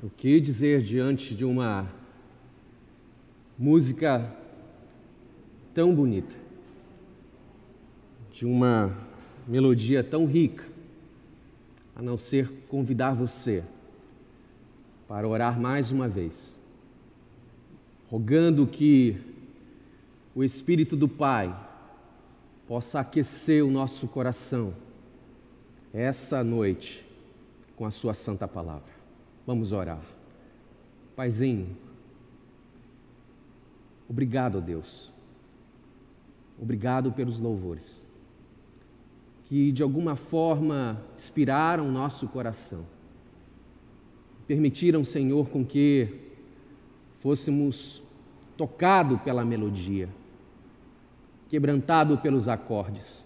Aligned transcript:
O 0.00 0.08
que 0.08 0.40
dizer 0.40 0.80
diante 0.80 1.34
de 1.34 1.44
uma 1.44 1.90
música 3.58 4.32
tão 5.74 5.92
bonita, 5.92 6.36
de 8.30 8.46
uma 8.46 8.96
melodia 9.46 10.04
tão 10.04 10.24
rica, 10.24 10.64
a 11.96 12.02
não 12.02 12.16
ser 12.16 12.48
convidar 12.68 13.12
você 13.12 13.64
para 15.08 15.26
orar 15.26 15.58
mais 15.58 15.90
uma 15.90 16.06
vez, 16.06 16.60
rogando 18.08 18.68
que 18.68 19.16
o 20.32 20.44
Espírito 20.44 20.94
do 20.94 21.08
Pai 21.08 21.52
possa 22.68 23.00
aquecer 23.00 23.64
o 23.64 23.70
nosso 23.70 24.06
coração 24.06 24.72
essa 25.92 26.44
noite 26.44 27.04
com 27.74 27.84
a 27.84 27.90
Sua 27.90 28.14
Santa 28.14 28.46
Palavra. 28.46 28.97
Vamos 29.48 29.72
orar. 29.72 30.02
Paizinho, 31.16 31.74
obrigado, 34.06 34.60
Deus. 34.60 35.10
Obrigado 36.60 37.10
pelos 37.12 37.40
louvores 37.40 38.06
que 39.44 39.72
de 39.72 39.82
alguma 39.82 40.16
forma 40.16 41.02
inspiraram 41.16 41.90
nosso 41.90 42.28
coração. 42.28 42.84
Permitiram, 44.46 45.02
Senhor, 45.02 45.48
com 45.48 45.64
que 45.64 46.08
fôssemos 47.20 48.02
tocados 48.54 49.18
pela 49.22 49.46
melodia, 49.46 50.10
quebrantado 51.48 52.18
pelos 52.18 52.48
acordes. 52.48 53.24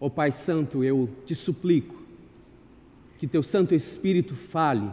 Ó 0.00 0.06
oh, 0.06 0.10
Pai 0.10 0.32
Santo, 0.32 0.82
eu 0.82 1.08
te 1.24 1.36
suplico 1.36 1.97
que 3.18 3.26
teu 3.26 3.42
Santo 3.42 3.74
Espírito 3.74 4.36
fale 4.36 4.88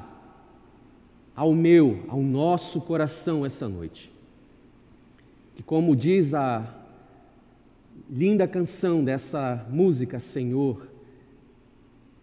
ao 1.36 1.54
meu, 1.54 2.04
ao 2.08 2.22
nosso 2.22 2.82
coração 2.82 3.46
essa 3.46 3.70
noite. 3.70 4.12
Que, 5.54 5.62
como 5.62 5.96
diz 5.96 6.34
a 6.34 6.76
linda 8.10 8.48
canção 8.48 9.04
dessa 9.04 9.66
música, 9.70 10.20
Senhor, 10.20 10.88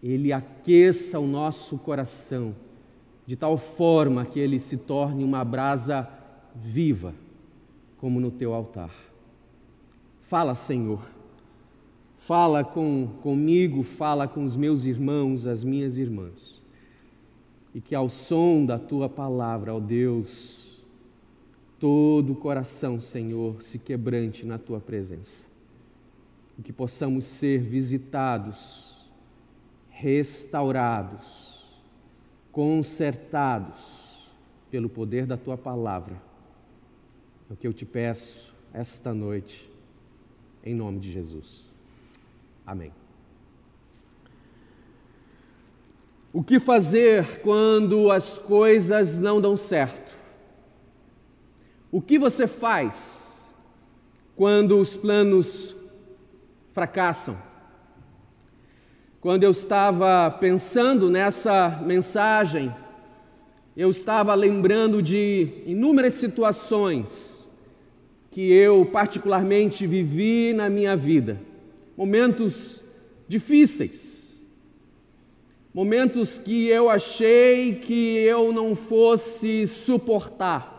ele 0.03 0.33
aqueça 0.33 1.17
o 1.19 1.25
nosso 1.25 1.77
coração 1.77 2.53
de 3.25 3.37
tal 3.37 3.57
forma 3.57 4.25
que 4.25 4.39
ele 4.39 4.59
se 4.59 4.75
torne 4.75 5.23
uma 5.23 5.45
brasa 5.45 6.07
viva, 6.53 7.15
como 7.97 8.19
no 8.19 8.29
teu 8.29 8.53
altar. 8.53 8.93
Fala, 10.23 10.53
Senhor 10.53 11.12
Fala 12.25 12.63
com, 12.63 13.05
comigo, 13.21 13.83
fala 13.83 14.29
com 14.29 14.45
os 14.45 14.55
meus 14.55 14.85
irmãos, 14.85 15.45
as 15.45 15.61
minhas 15.61 15.97
irmãs. 15.97 16.63
E 17.75 17.81
que 17.81 17.93
ao 17.93 18.07
som 18.07 18.65
da 18.65 18.79
tua 18.79 19.09
palavra, 19.09 19.75
ó 19.75 19.79
Deus, 19.81 20.81
todo 21.77 22.31
o 22.31 22.35
coração, 22.37 23.01
Senhor, 23.01 23.61
se 23.61 23.77
quebrante 23.77 24.45
na 24.45 24.57
tua 24.57 24.79
presença. 24.79 25.47
E 26.57 26.61
que 26.61 26.71
possamos 26.71 27.25
ser 27.25 27.59
visitados, 27.61 29.05
restaurados, 29.89 31.61
consertados 32.53 34.31
pelo 34.71 34.87
poder 34.87 35.25
da 35.25 35.35
tua 35.35 35.57
palavra. 35.57 36.15
É 37.49 37.53
o 37.53 37.57
que 37.57 37.67
eu 37.67 37.73
te 37.73 37.85
peço 37.85 38.55
esta 38.73 39.13
noite, 39.13 39.69
em 40.63 40.73
nome 40.73 40.99
de 40.99 41.11
Jesus. 41.11 41.72
Amém. 42.65 42.93
O 46.31 46.41
que 46.41 46.59
fazer 46.59 47.41
quando 47.41 48.09
as 48.09 48.39
coisas 48.39 49.19
não 49.19 49.39
dão 49.39 49.55
certo? 49.55 50.17
O 51.91 52.01
que 52.01 52.17
você 52.17 52.47
faz 52.47 53.51
quando 54.35 54.79
os 54.79 54.97
planos 54.97 55.75
fracassam? 56.71 57.37
Quando 59.21 59.43
eu 59.43 59.51
estava 59.51 60.31
pensando 60.31 61.09
nessa 61.09 61.81
mensagem, 61.85 62.75
eu 63.77 63.89
estava 63.89 64.33
lembrando 64.33 65.01
de 65.01 65.61
inúmeras 65.65 66.13
situações 66.13 67.47
que 68.31 68.51
eu 68.51 68.85
particularmente 68.85 69.85
vivi 69.85 70.51
na 70.51 70.67
minha 70.69 70.95
vida 70.97 71.52
momentos 71.95 72.83
difíceis, 73.27 74.35
momentos 75.73 76.37
que 76.37 76.67
eu 76.67 76.89
achei 76.89 77.75
que 77.75 78.17
eu 78.19 78.51
não 78.51 78.75
fosse 78.75 79.65
suportar, 79.65 80.71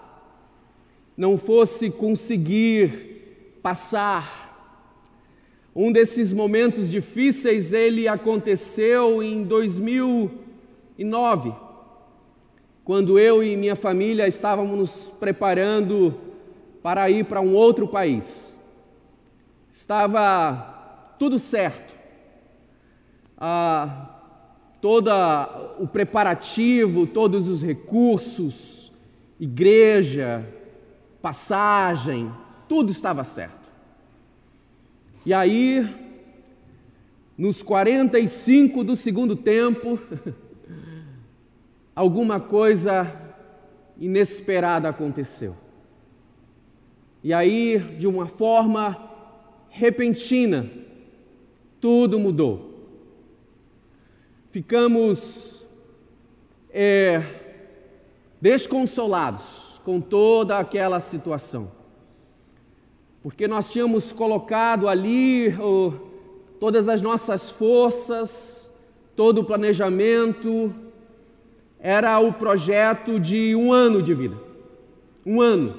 não 1.16 1.36
fosse 1.36 1.90
conseguir 1.90 3.58
passar. 3.62 4.42
Um 5.74 5.90
desses 5.90 6.32
momentos 6.32 6.88
difíceis, 6.88 7.72
ele 7.72 8.06
aconteceu 8.06 9.20
em 9.22 9.42
2009, 9.42 11.52
quando 12.84 13.18
eu 13.18 13.42
e 13.42 13.56
minha 13.56 13.74
família 13.74 14.28
estávamos 14.28 14.78
nos 14.78 15.12
preparando 15.18 16.14
para 16.82 17.10
ir 17.10 17.24
para 17.24 17.40
um 17.40 17.54
outro 17.54 17.88
país. 17.88 18.56
Estava 19.70 20.73
tudo 21.24 21.38
certo. 21.38 21.96
Ah, 23.38 24.10
todo 24.78 25.10
o 25.78 25.88
preparativo, 25.88 27.06
todos 27.06 27.48
os 27.48 27.62
recursos, 27.62 28.92
igreja, 29.40 30.46
passagem, 31.22 32.30
tudo 32.68 32.92
estava 32.92 33.24
certo. 33.24 33.70
E 35.24 35.32
aí, 35.32 35.96
nos 37.38 37.62
45 37.62 38.84
do 38.84 38.94
segundo 38.94 39.34
tempo, 39.34 39.98
alguma 41.96 42.38
coisa 42.38 43.10
inesperada 43.98 44.90
aconteceu. 44.90 45.56
E 47.22 47.32
aí, 47.32 47.78
de 47.98 48.06
uma 48.06 48.26
forma 48.26 49.10
repentina, 49.70 50.84
tudo 51.84 52.18
mudou. 52.18 52.80
Ficamos 54.50 55.62
é, 56.70 57.22
desconsolados 58.40 59.78
com 59.84 60.00
toda 60.00 60.58
aquela 60.58 60.98
situação, 60.98 61.70
porque 63.22 63.46
nós 63.46 63.70
tínhamos 63.70 64.12
colocado 64.12 64.88
ali 64.88 65.54
todas 66.58 66.88
as 66.88 67.02
nossas 67.02 67.50
forças, 67.50 68.74
todo 69.14 69.42
o 69.42 69.44
planejamento, 69.44 70.74
era 71.78 72.18
o 72.18 72.32
projeto 72.32 73.20
de 73.20 73.54
um 73.54 73.70
ano 73.70 74.02
de 74.02 74.14
vida. 74.14 74.40
Um 75.26 75.38
ano. 75.38 75.74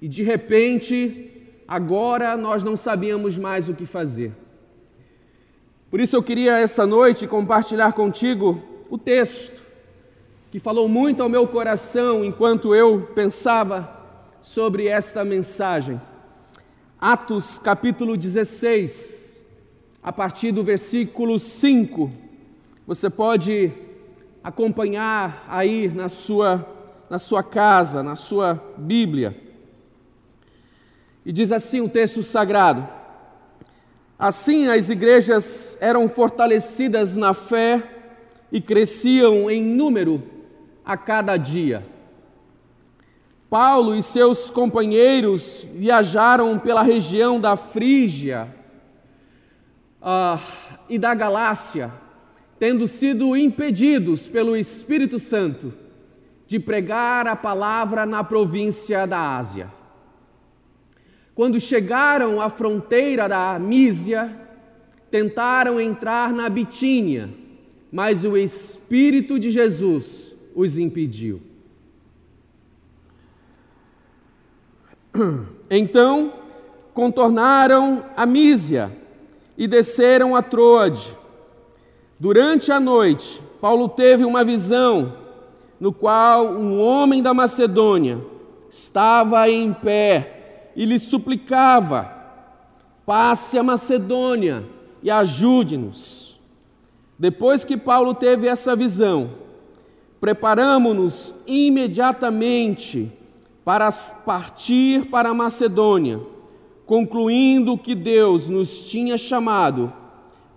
E 0.00 0.06
de 0.06 0.22
repente, 0.22 1.32
agora 1.66 2.36
nós 2.36 2.62
não 2.62 2.76
sabíamos 2.76 3.36
mais 3.36 3.68
o 3.68 3.74
que 3.74 3.84
fazer. 3.84 4.32
Por 5.90 6.00
isso 6.00 6.14
eu 6.14 6.22
queria 6.22 6.58
essa 6.58 6.86
noite 6.86 7.26
compartilhar 7.26 7.92
contigo 7.92 8.62
o 8.90 8.98
texto 8.98 9.62
que 10.50 10.58
falou 10.58 10.86
muito 10.86 11.22
ao 11.22 11.30
meu 11.30 11.46
coração 11.46 12.22
enquanto 12.22 12.74
eu 12.74 13.08
pensava 13.14 13.90
sobre 14.38 14.86
esta 14.86 15.24
mensagem. 15.24 15.98
Atos 17.00 17.58
capítulo 17.58 18.18
16, 18.18 19.42
a 20.02 20.12
partir 20.12 20.52
do 20.52 20.62
versículo 20.62 21.38
5. 21.38 22.12
Você 22.86 23.08
pode 23.08 23.72
acompanhar 24.44 25.46
aí 25.48 25.88
na 25.88 26.10
sua, 26.10 26.66
na 27.08 27.18
sua 27.18 27.42
casa, 27.42 28.02
na 28.02 28.14
sua 28.14 28.62
Bíblia. 28.76 29.34
E 31.24 31.32
diz 31.32 31.50
assim 31.50 31.80
o 31.80 31.88
texto 31.88 32.22
sagrado: 32.22 32.97
Assim, 34.18 34.66
as 34.66 34.88
igrejas 34.88 35.78
eram 35.80 36.08
fortalecidas 36.08 37.14
na 37.14 37.32
fé 37.32 37.82
e 38.50 38.60
cresciam 38.60 39.48
em 39.48 39.62
número 39.62 40.22
a 40.84 40.96
cada 40.96 41.36
dia. 41.36 41.86
Paulo 43.48 43.94
e 43.94 44.02
seus 44.02 44.50
companheiros 44.50 45.66
viajaram 45.72 46.58
pela 46.58 46.82
região 46.82 47.40
da 47.40 47.54
Frígia 47.54 48.52
uh, 50.02 50.42
e 50.88 50.98
da 50.98 51.14
Galácia, 51.14 51.92
tendo 52.58 52.88
sido 52.88 53.36
impedidos 53.36 54.26
pelo 54.26 54.56
Espírito 54.56 55.18
Santo 55.20 55.72
de 56.46 56.58
pregar 56.58 57.28
a 57.28 57.36
palavra 57.36 58.04
na 58.04 58.24
província 58.24 59.06
da 59.06 59.36
Ásia. 59.36 59.77
Quando 61.38 61.60
chegaram 61.60 62.40
à 62.40 62.50
fronteira 62.50 63.28
da 63.28 63.56
Mísia, 63.60 64.36
tentaram 65.08 65.80
entrar 65.80 66.32
na 66.32 66.48
Bitínia, 66.48 67.30
mas 67.92 68.24
o 68.24 68.36
Espírito 68.36 69.38
de 69.38 69.48
Jesus 69.48 70.34
os 70.52 70.76
impediu. 70.76 71.40
Então 75.70 76.32
contornaram 76.92 78.04
a 78.16 78.26
Mísia 78.26 78.90
e 79.56 79.68
desceram 79.68 80.34
a 80.34 80.42
Troade. 80.42 81.16
Durante 82.18 82.72
a 82.72 82.80
noite, 82.80 83.40
Paulo 83.60 83.88
teve 83.88 84.24
uma 84.24 84.42
visão 84.42 85.14
no 85.78 85.92
qual 85.92 86.46
um 86.54 86.80
homem 86.80 87.22
da 87.22 87.32
Macedônia 87.32 88.18
estava 88.70 89.48
em 89.48 89.72
pé 89.72 90.37
e 90.74 90.84
lhe 90.84 90.98
suplicava: 90.98 92.10
passe 93.04 93.58
a 93.58 93.62
Macedônia 93.62 94.64
e 95.02 95.10
ajude-nos. 95.10 96.38
Depois 97.18 97.64
que 97.64 97.76
Paulo 97.76 98.14
teve 98.14 98.46
essa 98.46 98.76
visão, 98.76 99.30
preparamos-nos 100.20 101.34
imediatamente 101.46 103.12
para 103.64 103.90
partir 104.24 105.06
para 105.06 105.30
a 105.30 105.34
Macedônia, 105.34 106.20
concluindo 106.86 107.76
que 107.76 107.94
Deus 107.94 108.48
nos 108.48 108.80
tinha 108.88 109.18
chamado 109.18 109.92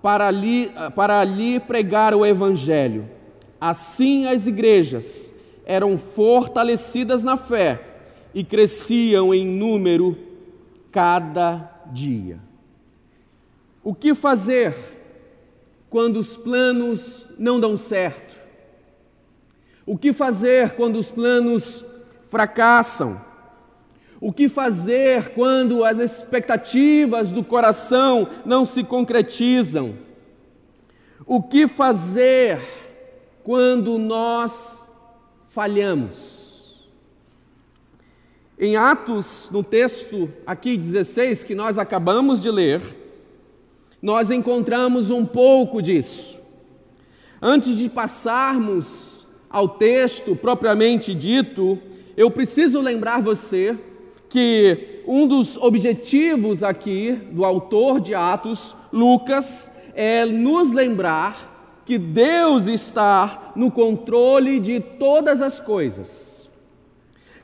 para 0.01 0.27
ali, 0.27 0.71
para 0.95 1.19
ali 1.19 1.59
pregar 1.59 2.13
o 2.13 2.25
Evangelho. 2.25 3.09
Assim 3.59 4.27
as 4.27 4.47
igrejas 4.47 5.33
eram 5.65 5.97
fortalecidas 5.97 7.21
na 7.23 7.37
fé 7.37 7.90
e 8.33 8.43
cresciam 8.43 9.33
em 9.33 9.45
número 9.45 10.17
cada 10.91 11.81
dia. 11.91 12.39
O 13.83 13.93
que 13.93 14.13
fazer 14.13 14.75
quando 15.89 16.17
os 16.17 16.37
planos 16.37 17.27
não 17.37 17.59
dão 17.59 17.75
certo? 17.75 18.37
O 19.85 19.97
que 19.97 20.13
fazer 20.13 20.75
quando 20.75 20.97
os 20.97 21.11
planos 21.11 21.83
fracassam? 22.29 23.19
O 24.21 24.31
que 24.31 24.47
fazer 24.47 25.29
quando 25.29 25.83
as 25.83 25.97
expectativas 25.97 27.31
do 27.31 27.43
coração 27.43 28.27
não 28.45 28.63
se 28.63 28.83
concretizam? 28.83 29.95
O 31.25 31.41
que 31.41 31.67
fazer 31.67 32.61
quando 33.43 33.97
nós 33.97 34.87
falhamos? 35.47 36.40
Em 38.63 38.75
Atos, 38.75 39.49
no 39.51 39.63
texto 39.63 40.31
aqui 40.45 40.77
16 40.77 41.43
que 41.43 41.55
nós 41.55 41.79
acabamos 41.79 42.43
de 42.43 42.51
ler, 42.51 42.79
nós 43.99 44.29
encontramos 44.29 45.09
um 45.09 45.25
pouco 45.25 45.81
disso. 45.81 46.37
Antes 47.41 47.75
de 47.79 47.89
passarmos 47.89 49.25
ao 49.49 49.67
texto 49.67 50.35
propriamente 50.35 51.15
dito, 51.15 51.79
eu 52.15 52.29
preciso 52.29 52.79
lembrar 52.79 53.19
você 53.19 53.75
que 54.29 55.01
um 55.07 55.25
dos 55.25 55.57
objetivos 55.57 56.61
aqui 56.61 57.13
do 57.31 57.43
autor 57.43 57.99
de 57.99 58.13
Atos, 58.13 58.75
Lucas, 58.93 59.71
é 59.95 60.23
nos 60.23 60.71
lembrar 60.71 61.81
que 61.83 61.97
Deus 61.97 62.67
está 62.67 63.53
no 63.55 63.71
controle 63.71 64.59
de 64.59 64.79
todas 64.79 65.41
as 65.41 65.59
coisas. 65.59 66.40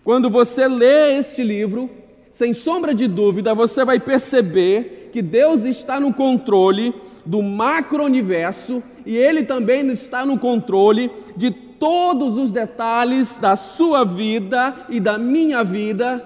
Quando 0.08 0.30
você 0.30 0.70
lê 0.70 1.18
este 1.18 1.44
livro, 1.44 1.90
sem 2.32 2.54
sombra 2.54 2.96
de 2.96 3.10
dúvida, 3.10 3.54
você 3.54 3.84
vai 3.84 4.00
perceber 4.00 5.10
que 5.12 5.22
Deus 5.22 5.66
está 5.66 6.00
no 6.00 6.14
controle 6.14 6.96
do 7.26 7.44
macro-universo 7.44 8.82
e 9.06 9.18
Ele 9.18 9.44
também 9.44 9.86
está 9.88 10.26
no 10.26 10.40
controle 10.40 11.12
de 11.36 11.52
todos 11.52 12.38
os 12.38 12.54
detalhes 12.54 13.36
da 13.36 13.58
sua 13.58 14.06
vida 14.06 14.86
e 14.88 15.02
da 15.02 15.18
minha 15.18 15.62
vida 15.62 16.24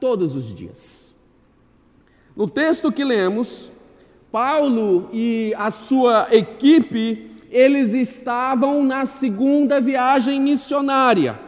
todos 0.00 0.34
os 0.34 0.52
dias. 0.52 1.14
No 2.34 2.50
texto 2.50 2.90
que 2.90 3.04
lemos, 3.04 3.70
Paulo 4.32 5.08
e 5.12 5.54
a 5.56 5.70
sua 5.70 6.26
equipe, 6.32 7.30
eles 7.48 7.94
estavam 7.94 8.82
na 8.82 9.04
segunda 9.04 9.80
viagem 9.80 10.40
missionária. 10.40 11.38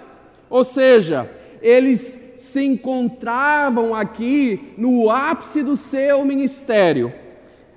Ou 0.49 0.63
seja, 0.63 1.29
eles 1.63 2.19
se 2.37 2.63
encontravam 2.65 3.95
aqui 3.95 4.75
no 4.77 5.09
ápice 5.09 5.63
do 5.63 5.77
seu 5.77 6.25
ministério. 6.25 7.13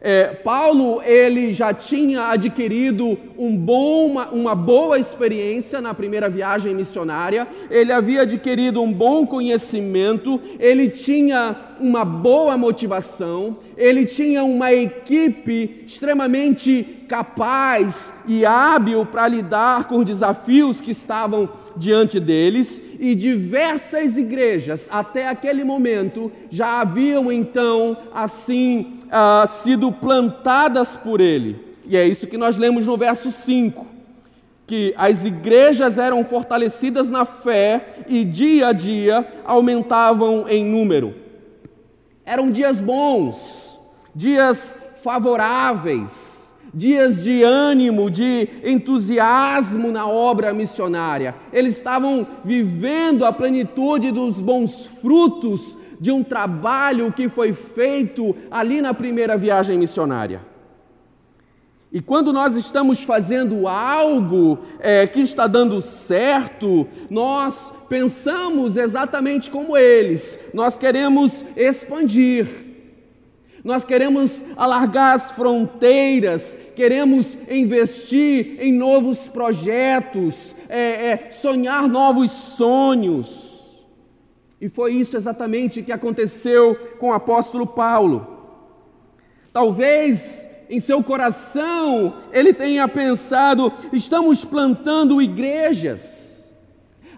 É, 0.08 0.26
Paulo 0.28 1.02
ele 1.04 1.52
já 1.52 1.74
tinha 1.74 2.30
adquirido 2.30 3.18
um 3.36 3.58
bom, 3.58 4.06
uma, 4.06 4.28
uma 4.30 4.54
boa 4.54 5.00
experiência 5.00 5.82
na 5.82 5.96
primeira 5.96 6.30
viagem 6.30 6.76
missionária, 6.76 7.48
ele 7.72 7.92
havia 7.92 8.22
adquirido 8.22 8.84
um 8.84 8.94
bom 8.94 9.26
conhecimento, 9.26 10.40
ele 10.60 10.90
tinha 10.90 11.56
uma 11.80 12.06
boa 12.06 12.56
motivação, 12.56 13.58
ele 13.76 14.06
tinha 14.06 14.44
uma 14.44 14.72
equipe 14.72 15.84
extremamente 15.88 16.84
capaz 17.08 18.14
e 18.28 18.46
hábil 18.46 19.08
para 19.08 19.28
lidar 19.28 19.88
com 19.88 19.98
os 19.98 20.06
desafios 20.06 20.80
que 20.80 20.92
estavam 20.92 21.50
diante 21.78 22.20
deles, 22.20 22.82
e 23.00 23.16
diversas 23.16 24.18
igrejas 24.18 24.88
até 24.92 25.28
aquele 25.28 25.64
momento 25.64 26.32
já 26.50 26.82
haviam 26.82 27.32
então 27.32 27.98
assim 28.14 29.00
uh, 29.06 29.48
sido 29.48 29.92
plantadas 29.92 30.96
por 30.96 31.20
ele. 31.20 31.64
E 31.88 31.96
é 31.96 32.08
isso 32.08 32.28
que 32.28 32.38
nós 32.38 32.58
lemos 32.58 32.88
no 32.88 32.98
verso 32.98 33.30
5 33.30 33.96
que 34.68 34.94
as 34.98 35.26
igrejas 35.26 35.98
eram 35.98 36.24
fortalecidas 36.24 37.10
na 37.10 37.24
fé 37.24 38.04
e 38.08 38.26
dia 38.26 38.70
a 38.70 38.74
dia 38.74 39.28
aumentavam 39.46 40.46
em 40.50 40.66
número. 40.66 41.14
Eram 42.26 42.50
dias 42.50 42.82
bons, 42.82 43.80
dias 44.14 44.76
favoráveis, 45.04 46.35
dias 46.76 47.24
de 47.24 47.42
ânimo, 47.42 48.12
de 48.12 48.50
entusiasmo 48.64 49.92
na 49.92 50.06
obra 50.06 50.54
missionária. 50.54 51.34
Eles 51.54 51.78
estavam 51.78 52.28
vivendo 52.44 53.26
a 53.26 53.32
plenitude 53.32 54.12
dos 54.12 54.42
bons 54.42 54.86
frutos 55.02 55.78
de 56.00 56.12
um 56.12 56.22
trabalho 56.22 57.14
que 57.14 57.30
foi 57.30 57.54
feito 57.54 58.36
ali 58.52 58.82
na 58.82 58.94
primeira 58.94 59.38
viagem 59.38 59.78
missionária. 59.78 60.42
E 61.96 62.02
quando 62.02 62.34
nós 62.34 62.58
estamos 62.58 63.04
fazendo 63.04 63.70
algo 63.70 64.60
é, 64.80 65.08
que 65.08 65.22
está 65.22 65.48
dando 65.48 65.80
certo, 65.80 66.86
nós 67.10 67.72
pensamos 67.88 68.76
exatamente 68.76 69.50
como 69.50 69.78
eles, 69.78 70.38
nós 70.54 70.76
queremos 70.76 71.46
expandir, 71.56 72.65
nós 73.66 73.84
queremos 73.84 74.46
alargar 74.56 75.16
as 75.16 75.32
fronteiras, 75.32 76.56
queremos 76.76 77.36
investir 77.50 78.58
em 78.60 78.72
novos 78.72 79.28
projetos, 79.28 80.54
é, 80.70 81.08
é, 81.08 81.32
sonhar 81.32 81.88
novos 81.88 82.30
sonhos. 82.30 83.84
E 84.62 84.70
foi 84.70 84.94
isso 84.94 85.18
exatamente 85.18 85.82
que 85.82 85.92
aconteceu 85.92 86.76
com 87.00 87.10
o 87.10 87.14
apóstolo 87.14 87.66
Paulo. 87.66 88.28
Talvez 89.52 90.48
em 90.70 90.80
seu 90.80 91.02
coração 91.02 92.18
ele 92.32 92.54
tenha 92.54 92.88
pensado: 92.88 93.74
estamos 93.92 94.46
plantando 94.46 95.20
igrejas, 95.20 96.48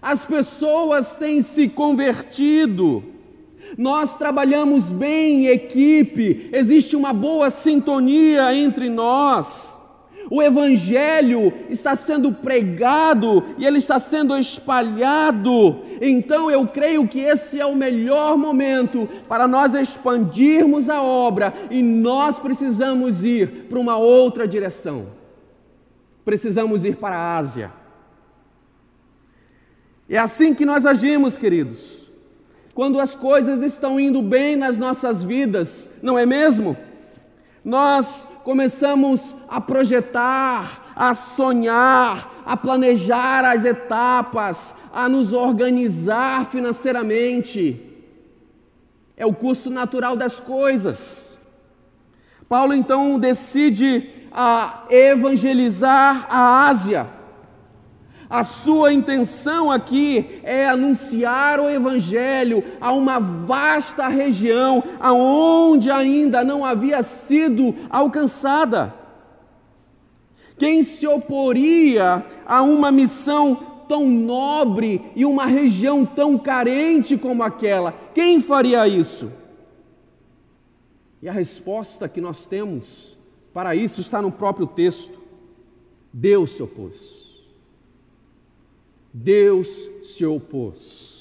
as 0.00 0.24
pessoas 0.24 1.14
têm 1.14 1.42
se 1.42 1.68
convertido, 1.68 3.04
nós 3.76 4.16
trabalhamos 4.16 4.90
bem 4.90 5.46
em 5.46 5.46
equipe, 5.48 6.48
existe 6.52 6.96
uma 6.96 7.12
boa 7.12 7.50
sintonia 7.50 8.54
entre 8.54 8.88
nós 8.88 9.78
o 10.30 10.42
Evangelho 10.42 11.52
está 11.70 11.94
sendo 11.94 12.32
pregado 12.32 13.44
e 13.56 13.66
ele 13.66 13.78
está 13.78 13.98
sendo 13.98 14.36
espalhado. 14.36 15.82
Então 16.00 16.50
eu 16.50 16.66
creio 16.66 17.08
que 17.08 17.20
esse 17.20 17.58
é 17.58 17.64
o 17.64 17.74
melhor 17.74 18.36
momento 18.36 19.08
para 19.28 19.48
nós 19.48 19.74
expandirmos 19.74 20.90
a 20.90 21.02
obra 21.02 21.54
e 21.70 21.82
nós 21.82 22.38
precisamos 22.38 23.24
ir 23.24 23.66
para 23.68 23.78
uma 23.78 23.96
outra 23.96 24.46
direção. 24.46 25.06
Precisamos 26.24 26.84
ir 26.84 26.96
para 26.96 27.16
a 27.16 27.38
Ásia. 27.38 27.72
É 30.08 30.18
assim 30.18 30.54
que 30.54 30.64
nós 30.64 30.84
agimos, 30.84 31.36
queridos. 31.38 32.07
Quando 32.78 33.00
as 33.00 33.12
coisas 33.12 33.60
estão 33.64 33.98
indo 33.98 34.22
bem 34.22 34.54
nas 34.54 34.76
nossas 34.76 35.24
vidas, 35.24 35.90
não 36.00 36.16
é 36.16 36.24
mesmo? 36.24 36.76
Nós 37.64 38.24
começamos 38.44 39.34
a 39.48 39.60
projetar, 39.60 40.92
a 40.94 41.12
sonhar, 41.12 42.32
a 42.46 42.56
planejar 42.56 43.44
as 43.44 43.64
etapas, 43.64 44.76
a 44.92 45.08
nos 45.08 45.32
organizar 45.32 46.46
financeiramente. 46.46 47.82
É 49.16 49.26
o 49.26 49.34
curso 49.34 49.70
natural 49.70 50.16
das 50.16 50.38
coisas. 50.38 51.36
Paulo 52.48 52.72
então 52.72 53.18
decide 53.18 54.08
a 54.30 54.84
evangelizar 54.88 56.28
a 56.30 56.68
Ásia. 56.68 57.17
A 58.30 58.44
sua 58.44 58.92
intenção 58.92 59.70
aqui 59.70 60.40
é 60.42 60.68
anunciar 60.68 61.60
o 61.60 61.68
Evangelho 61.68 62.62
a 62.78 62.92
uma 62.92 63.18
vasta 63.18 64.06
região 64.06 64.84
aonde 65.00 65.90
ainda 65.90 66.44
não 66.44 66.62
havia 66.62 67.02
sido 67.02 67.74
alcançada. 67.88 68.94
Quem 70.58 70.82
se 70.82 71.06
oporia 71.06 72.26
a 72.44 72.62
uma 72.62 72.92
missão 72.92 73.84
tão 73.88 74.06
nobre 74.06 75.00
e 75.16 75.24
uma 75.24 75.46
região 75.46 76.04
tão 76.04 76.36
carente 76.36 77.16
como 77.16 77.42
aquela? 77.42 77.94
Quem 78.12 78.40
faria 78.40 78.86
isso? 78.86 79.32
E 81.22 81.28
a 81.28 81.32
resposta 81.32 82.08
que 82.08 82.20
nós 82.20 82.44
temos 82.44 83.16
para 83.54 83.74
isso 83.74 84.02
está 84.02 84.20
no 84.20 84.30
próprio 84.30 84.66
texto. 84.66 85.18
Deus 86.12 86.50
se 86.50 86.62
opôs. 86.62 87.27
Deus 89.12 89.68
se 90.02 90.24
opôs. 90.24 91.18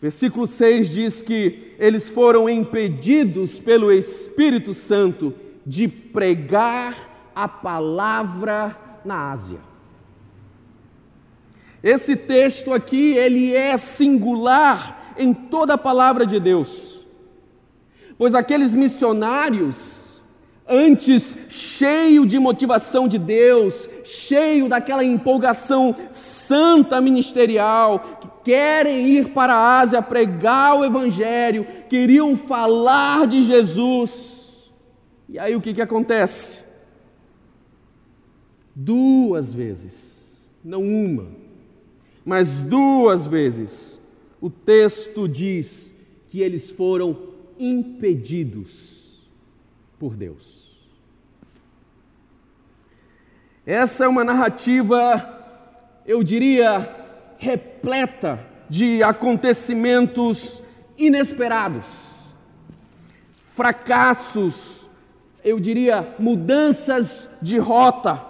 Versículo 0.00 0.46
6 0.46 0.90
diz 0.90 1.22
que 1.22 1.74
eles 1.78 2.10
foram 2.10 2.48
impedidos 2.48 3.58
pelo 3.58 3.90
Espírito 3.90 4.74
Santo 4.74 5.34
de 5.64 5.88
pregar 5.88 7.30
a 7.34 7.48
palavra 7.48 9.00
na 9.04 9.30
Ásia. 9.30 9.60
Esse 11.82 12.16
texto 12.16 12.72
aqui, 12.72 13.12
ele 13.12 13.54
é 13.54 13.76
singular 13.76 15.14
em 15.18 15.34
toda 15.34 15.74
a 15.74 15.78
palavra 15.78 16.24
de 16.24 16.40
Deus. 16.40 17.04
Pois 18.16 18.34
aqueles 18.34 18.74
missionários 18.74 19.93
antes 20.68 21.36
cheio 21.48 22.26
de 22.26 22.38
motivação 22.38 23.06
de 23.06 23.18
Deus, 23.18 23.88
cheio 24.02 24.68
daquela 24.68 25.04
empolgação 25.04 25.94
santa 26.10 27.00
ministerial, 27.00 28.18
que 28.20 28.28
querem 28.50 29.08
ir 29.08 29.30
para 29.30 29.54
a 29.54 29.80
Ásia 29.80 30.02
pregar 30.02 30.78
o 30.78 30.84
Evangelho, 30.84 31.66
queriam 31.88 32.36
falar 32.36 33.26
de 33.26 33.42
Jesus. 33.42 34.72
E 35.28 35.38
aí 35.38 35.54
o 35.54 35.60
que, 35.60 35.74
que 35.74 35.82
acontece? 35.82 36.64
Duas 38.74 39.54
vezes, 39.54 40.48
não 40.64 40.82
uma, 40.82 41.28
mas 42.24 42.60
duas 42.60 43.26
vezes, 43.26 44.00
o 44.40 44.50
texto 44.50 45.28
diz 45.28 45.94
que 46.28 46.40
eles 46.40 46.70
foram 46.70 47.16
impedidos 47.58 48.93
por 50.04 50.16
Deus. 50.16 50.70
Essa 53.64 54.04
é 54.04 54.08
uma 54.08 54.22
narrativa, 54.22 55.42
eu 56.04 56.22
diria, 56.22 56.94
repleta 57.38 58.38
de 58.68 59.02
acontecimentos 59.02 60.62
inesperados, 60.98 61.88
fracassos, 63.54 64.86
eu 65.42 65.58
diria, 65.58 66.14
mudanças 66.18 67.26
de 67.40 67.56
rota. 67.56 68.22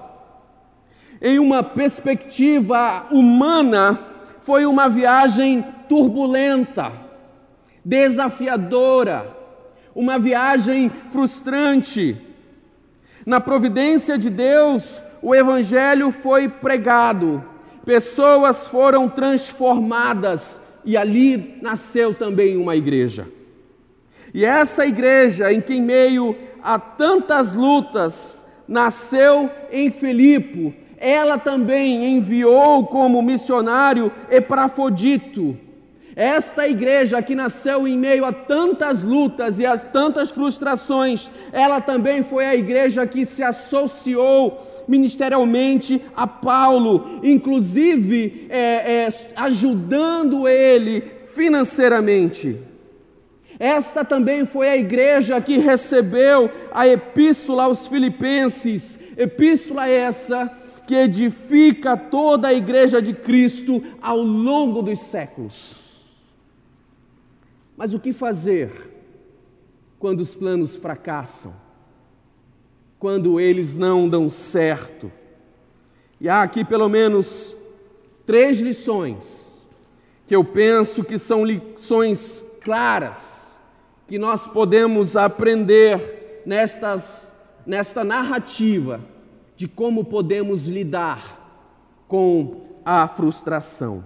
Em 1.20 1.40
uma 1.40 1.60
perspectiva 1.60 3.08
humana, 3.10 3.98
foi 4.38 4.64
uma 4.64 4.88
viagem 4.88 5.60
turbulenta, 5.88 6.92
desafiadora, 7.84 9.43
uma 9.94 10.18
viagem 10.18 10.90
frustrante. 11.10 12.16
Na 13.24 13.40
providência 13.40 14.18
de 14.18 14.28
Deus, 14.28 15.02
o 15.22 15.34
Evangelho 15.34 16.10
foi 16.10 16.48
pregado, 16.48 17.42
pessoas 17.84 18.68
foram 18.68 19.08
transformadas 19.08 20.60
e 20.84 20.96
ali 20.96 21.58
nasceu 21.62 22.12
também 22.12 22.56
uma 22.56 22.76
igreja. 22.76 23.26
E 24.34 24.44
essa 24.44 24.84
igreja, 24.84 25.52
em 25.52 25.60
que 25.60 25.74
em 25.74 25.82
meio 25.82 26.36
a 26.62 26.78
tantas 26.78 27.54
lutas, 27.54 28.44
nasceu 28.66 29.50
em 29.70 29.90
Filipe, 29.90 30.76
ela 30.98 31.38
também 31.38 32.16
enviou 32.16 32.86
como 32.86 33.22
missionário 33.22 34.10
Epafrodito, 34.30 35.56
esta 36.16 36.68
igreja 36.68 37.20
que 37.20 37.34
nasceu 37.34 37.88
em 37.88 37.98
meio 37.98 38.24
a 38.24 38.32
tantas 38.32 39.02
lutas 39.02 39.58
e 39.58 39.66
a 39.66 39.76
tantas 39.76 40.30
frustrações, 40.30 41.28
ela 41.52 41.80
também 41.80 42.22
foi 42.22 42.46
a 42.46 42.54
igreja 42.54 43.04
que 43.06 43.24
se 43.24 43.42
associou 43.42 44.84
ministerialmente 44.86 46.00
a 46.14 46.26
Paulo, 46.26 47.18
inclusive 47.22 48.46
é, 48.48 49.06
é, 49.06 49.08
ajudando 49.34 50.46
ele 50.46 51.02
financeiramente. 51.34 52.60
Esta 53.58 54.04
também 54.04 54.44
foi 54.44 54.68
a 54.68 54.76
igreja 54.76 55.40
que 55.40 55.58
recebeu 55.58 56.50
a 56.72 56.86
epístola 56.86 57.64
aos 57.64 57.88
Filipenses, 57.88 58.98
epístola 59.16 59.88
essa 59.88 60.50
que 60.86 60.94
edifica 60.94 61.96
toda 61.96 62.48
a 62.48 62.54
igreja 62.54 63.00
de 63.00 63.12
Cristo 63.14 63.82
ao 64.02 64.18
longo 64.18 64.82
dos 64.82 65.00
séculos. 65.00 65.83
Mas 67.76 67.94
o 67.94 68.00
que 68.00 68.12
fazer 68.12 68.70
quando 69.98 70.20
os 70.20 70.34
planos 70.34 70.76
fracassam? 70.76 71.54
Quando 72.98 73.40
eles 73.40 73.74
não 73.74 74.08
dão 74.08 74.30
certo? 74.30 75.10
E 76.20 76.28
há 76.28 76.42
aqui 76.42 76.64
pelo 76.64 76.88
menos 76.88 77.54
três 78.24 78.58
lições 78.60 79.62
que 80.26 80.34
eu 80.34 80.44
penso 80.44 81.04
que 81.04 81.18
são 81.18 81.44
lições 81.44 82.44
claras 82.60 83.60
que 84.06 84.18
nós 84.18 84.46
podemos 84.46 85.16
aprender 85.16 86.42
nestas, 86.46 87.32
nesta 87.66 88.04
narrativa 88.04 89.00
de 89.56 89.68
como 89.68 90.04
podemos 90.04 90.66
lidar 90.66 91.40
com 92.08 92.62
a 92.84 93.06
frustração. 93.08 94.04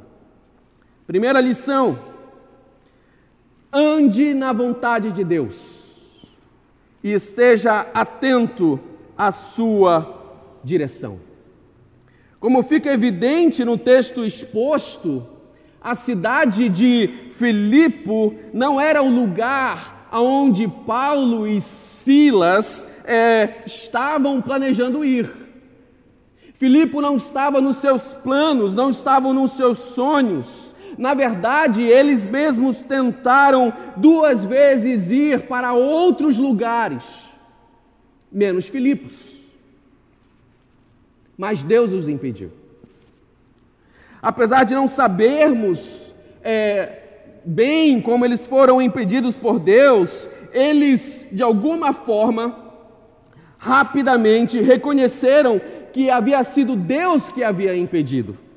Primeira 1.07 1.41
lição: 1.41 1.99
ande 3.73 4.35
na 4.35 4.53
vontade 4.53 5.13
de 5.13 5.25
Deus 5.25 5.79
e 7.03 7.13
esteja 7.13 7.87
atento 7.95 8.81
à 9.17 9.31
sua 9.31 10.37
direção. 10.65 11.21
Como 12.41 12.63
fica 12.63 12.93
evidente 12.93 13.65
no 13.65 13.77
texto 13.77 14.25
exposto, 14.25 15.27
a 15.81 15.95
cidade 15.95 16.69
de 16.69 17.31
Filipe 17.31 18.39
não 18.53 18.81
era 18.81 19.03
o 19.03 19.11
lugar 19.11 20.09
aonde 20.11 20.67
Paulo 20.67 21.47
e 21.47 21.61
Silas 21.61 22.87
é, 23.05 23.63
estavam 23.67 24.41
planejando 24.41 25.05
ir. 25.05 25.31
Filipe 26.55 26.97
não 26.97 27.17
estava 27.17 27.61
nos 27.61 27.77
seus 27.77 28.15
planos, 28.15 28.75
não 28.75 28.91
estava 28.91 29.33
nos 29.33 29.53
seus 29.53 29.79
sonhos. 29.79 30.75
Na 30.99 31.15
verdade, 31.15 31.85
eles 31.85 32.27
mesmos 32.27 32.81
tentaram 32.81 33.73
duas 33.97 34.45
vezes 34.45 35.13
ir 35.13 35.47
para 35.47 35.73
outros 35.73 36.39
lugares, 36.39 37.05
menos 38.33 38.67
Filipos. 38.67 39.39
Mas 41.37 41.63
Deus 41.63 41.93
os 41.93 42.09
impediu. 42.09 42.51
Apesar 44.21 44.65
de 44.65 44.75
não 44.75 44.89
sabermos 44.89 46.13
é, 46.43 47.03
bem 47.45 48.03
como 48.03 48.25
eles 48.25 48.49
foram 48.49 48.83
impedidos 48.83 49.37
por 49.37 49.61
Deus, 49.61 50.29
eles, 50.53 51.29
de 51.31 51.45
alguma 51.45 51.93
forma, 51.93 52.59
rapidamente 53.57 54.61
reconheceram 54.61 55.61
que 55.93 56.11
havia 56.11 56.43
sido 56.43 56.75
Deus 56.75 57.29
que 57.29 57.45
havia 57.45 57.77
impedido 57.77 58.48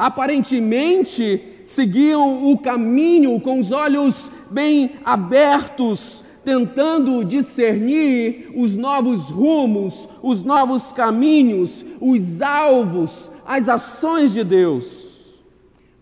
aparentemente 0.00 1.60
seguiam 1.62 2.50
o 2.50 2.58
caminho 2.58 3.38
com 3.38 3.60
os 3.60 3.70
olhos 3.70 4.32
bem 4.50 4.92
abertos, 5.04 6.24
tentando 6.42 7.22
discernir 7.22 8.50
os 8.56 8.78
novos 8.78 9.28
rumos, 9.28 10.08
os 10.22 10.42
novos 10.42 10.90
caminhos, 10.90 11.84
os 12.00 12.40
alvos, 12.40 13.30
as 13.44 13.68
ações 13.68 14.32
de 14.32 14.42
Deus, 14.42 15.34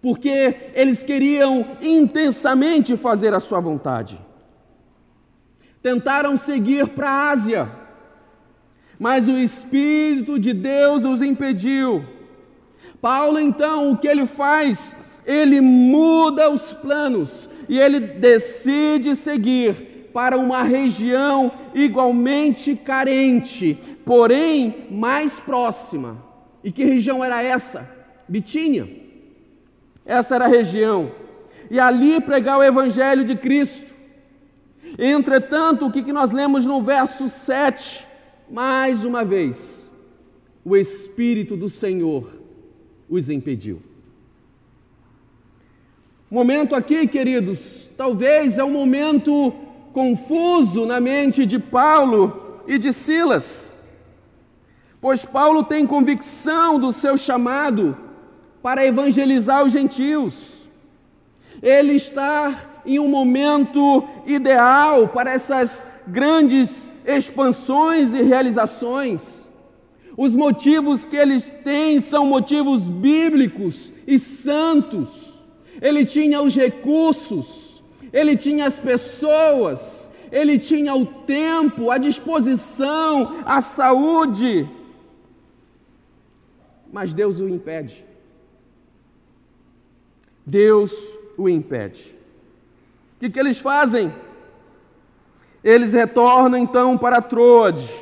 porque 0.01 0.55
eles 0.75 1.03
queriam 1.03 1.67
intensamente 1.83 2.97
fazer 2.97 3.35
a 3.35 3.41
sua 3.41 3.59
vontade. 3.59 4.17
Tentaram 5.83 6.37
seguir 6.37 6.87
para 6.91 7.11
a 7.11 7.31
Ásia, 7.31 7.73
mas 8.97 9.27
o 9.27 9.33
Espírito 9.33 10.39
de 10.39 10.53
Deus 10.53 11.05
os 11.05 11.21
impediu. 11.21 12.18
Paulo, 13.01 13.39
então, 13.39 13.93
o 13.93 13.97
que 13.97 14.09
ele 14.09 14.27
faz? 14.27 14.97
Ele 15.25 15.61
muda 15.61 16.51
os 16.51 16.73
planos 16.73 17.49
e 17.69 17.79
ele 17.79 18.01
decide 18.01 19.15
seguir 19.15 20.09
para 20.13 20.37
uma 20.37 20.63
região 20.63 21.53
igualmente 21.75 22.75
carente, 22.75 23.79
porém 24.05 24.87
mais 24.91 25.39
próxima, 25.39 26.27
E 26.65 26.73
que 26.73 26.85
região 26.85 27.25
era 27.25 27.41
essa? 27.41 27.89
Bitínia. 28.27 28.89
Essa 30.05 30.35
era 30.35 30.47
a 30.47 30.49
região. 30.49 31.13
E 31.71 31.79
ali 31.79 32.21
pregar 32.21 32.59
o 32.59 32.63
evangelho 32.63 33.25
de 33.25 33.37
Cristo. 33.37 33.95
Entretanto, 34.99 35.87
o 35.87 35.93
que 35.93 36.13
nós 36.13 36.33
lemos 36.33 36.67
no 36.67 36.81
verso 36.81 37.29
7? 37.29 38.05
Mais 38.51 39.05
uma 39.05 39.25
vez, 39.25 39.91
o 40.65 40.77
Espírito 40.77 41.57
do 41.57 41.69
Senhor 41.69 42.38
os 43.09 43.31
impediu. 43.31 43.83
Momento 46.31 46.75
aqui, 46.75 47.07
queridos, 47.07 47.91
talvez 47.97 48.59
é 48.59 48.65
um 48.65 48.71
momento 48.71 49.55
confuso 49.93 50.85
na 50.85 51.01
mente 51.01 51.47
de 51.47 51.59
Paulo 51.59 52.61
e 52.67 52.79
de 52.79 52.93
Silas, 52.93 53.75
pois 55.01 55.25
Paulo 55.25 55.65
tem 55.65 55.87
convicção 55.87 56.79
do 56.79 56.93
seu 56.93 57.17
chamado 57.17 57.97
para 58.63 58.85
evangelizar 58.85 59.65
os 59.65 59.73
gentios. 59.73 60.69
Ele 61.63 61.95
está 61.95 62.83
em 62.85 62.99
um 62.99 63.09
momento 63.09 64.07
ideal 64.27 65.09
para 65.09 65.31
essas 65.31 65.89
grandes 66.07 66.91
expansões 67.07 68.13
e 68.13 68.23
realizações. 68.23 69.48
Os 70.19 70.37
motivos 70.37 71.07
que 71.07 71.17
eles 71.17 71.51
têm 71.65 71.99
são 72.01 72.27
motivos 72.27 72.91
bíblicos 72.91 73.93
e 74.07 74.19
santos 74.19 75.39
ele 75.81 76.05
tinha 76.05 76.43
os 76.43 76.55
recursos, 76.55 77.83
ele 78.13 78.37
tinha 78.37 78.67
as 78.67 78.79
pessoas, 78.79 80.11
ele 80.31 80.59
tinha 80.59 80.95
o 80.95 81.07
tempo, 81.07 81.91
a 81.91 81.99
disposição, 81.99 83.43
a 83.45 83.61
saúde. 83.61 84.69
Mas 86.93 87.15
Deus 87.15 87.39
o 87.39 87.49
impede. 87.49 88.05
Deus 90.45 90.93
o 91.37 91.49
impede. 91.49 92.15
O 93.17 93.21
que, 93.21 93.31
que 93.31 93.39
eles 93.39 93.59
fazem? 93.59 94.13
Eles 95.63 95.93
retornam 95.93 96.59
então 96.59 96.97
para 96.97 97.21
Troade, 97.21 97.93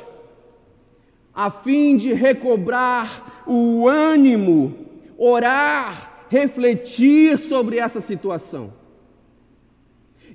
a 1.37 1.51
fim 1.51 1.95
de 1.95 2.13
recobrar 2.13 3.43
o 3.45 3.87
ânimo, 3.87 4.75
orar, 5.15 6.25
refletir 6.29 7.37
sobre 7.37 7.77
essa 7.77 8.01
situação. 8.01 8.73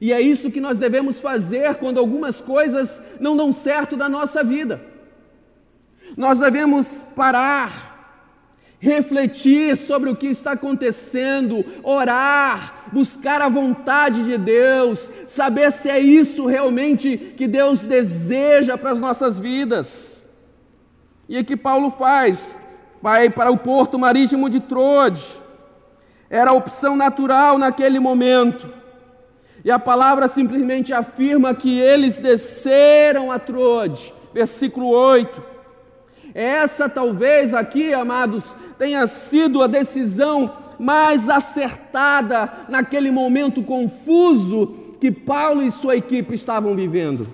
E 0.01 0.13
é 0.13 0.21
isso 0.21 0.49
que 0.49 0.61
nós 0.61 0.77
devemos 0.77 1.21
fazer 1.21 1.75
quando 1.75 1.99
algumas 1.99 2.41
coisas 2.41 3.03
não 3.19 3.37
dão 3.37 3.53
certo 3.53 3.97
na 3.97 4.09
nossa 4.09 4.45
vida. 4.45 4.81
Nós 6.17 6.39
devemos 6.39 7.05
parar, 7.17 8.77
refletir 8.79 9.77
sobre 9.77 10.09
o 10.09 10.15
que 10.15 10.29
está 10.29 10.53
acontecendo, 10.53 11.65
orar, 11.83 12.91
buscar 12.93 13.43
a 13.43 13.49
vontade 13.49 14.25
de 14.25 14.39
Deus, 14.39 15.11
saber 15.27 15.73
se 15.73 15.91
é 15.91 15.99
isso 15.99 16.47
realmente 16.47 17.35
que 17.37 17.49
Deus 17.49 17.81
deseja 17.81 18.79
para 18.79 18.93
as 18.93 19.01
nossas 19.01 19.41
vidas. 19.41 20.22
E 21.33 21.39
é 21.39 21.43
que 21.43 21.57
Paulo 21.57 21.89
faz, 21.89 22.61
vai 23.01 23.31
para 23.31 23.51
o 23.51 23.57
porto 23.57 23.99
marítimo 23.99 24.51
de 24.51 24.61
Troade, 24.61 25.33
era 26.29 26.51
a 26.51 26.53
opção 26.53 26.95
natural 26.95 27.57
naquele 27.57 27.99
momento. 27.99 28.69
E 29.65 29.71
a 29.71 29.79
palavra 29.79 30.29
simplesmente 30.29 30.93
afirma 30.93 31.55
que 31.55 31.81
eles 31.81 32.21
desceram 32.21 33.33
a 33.33 33.39
Troade, 33.39 34.13
versículo 34.35 34.89
8. 34.89 35.43
Essa 36.35 36.87
talvez 36.87 37.55
aqui, 37.55 37.95
amados, 37.95 38.55
tenha 38.77 39.07
sido 39.07 39.63
a 39.63 39.67
decisão 39.67 40.53
mais 40.79 41.31
acertada 41.31 42.53
naquele 42.69 43.11
momento 43.11 43.63
confuso 43.63 44.99
que 45.01 45.11
Paulo 45.11 45.63
e 45.63 45.71
sua 45.71 45.97
equipe 45.97 46.35
estavam 46.35 46.77
vivendo. 46.77 47.27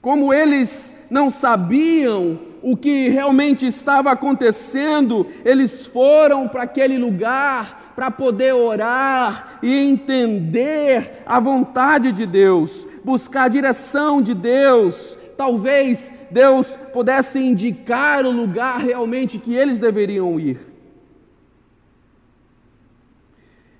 Como 0.00 0.32
eles 0.32 0.94
não 1.10 1.30
sabiam 1.30 2.40
o 2.62 2.76
que 2.76 3.08
realmente 3.08 3.66
estava 3.66 4.10
acontecendo, 4.10 5.26
eles 5.44 5.86
foram 5.86 6.48
para 6.48 6.62
aquele 6.62 6.96
lugar 6.96 7.92
para 7.94 8.10
poder 8.10 8.54
orar 8.54 9.58
e 9.62 9.74
entender 9.74 11.22
a 11.26 11.38
vontade 11.38 12.12
de 12.12 12.24
Deus, 12.24 12.86
buscar 13.04 13.44
a 13.44 13.48
direção 13.48 14.22
de 14.22 14.34
Deus. 14.34 15.18
Talvez 15.36 16.12
Deus 16.30 16.78
pudesse 16.92 17.38
indicar 17.38 18.24
o 18.24 18.30
lugar 18.30 18.80
realmente 18.80 19.38
que 19.38 19.54
eles 19.54 19.80
deveriam 19.80 20.40
ir. 20.40 20.58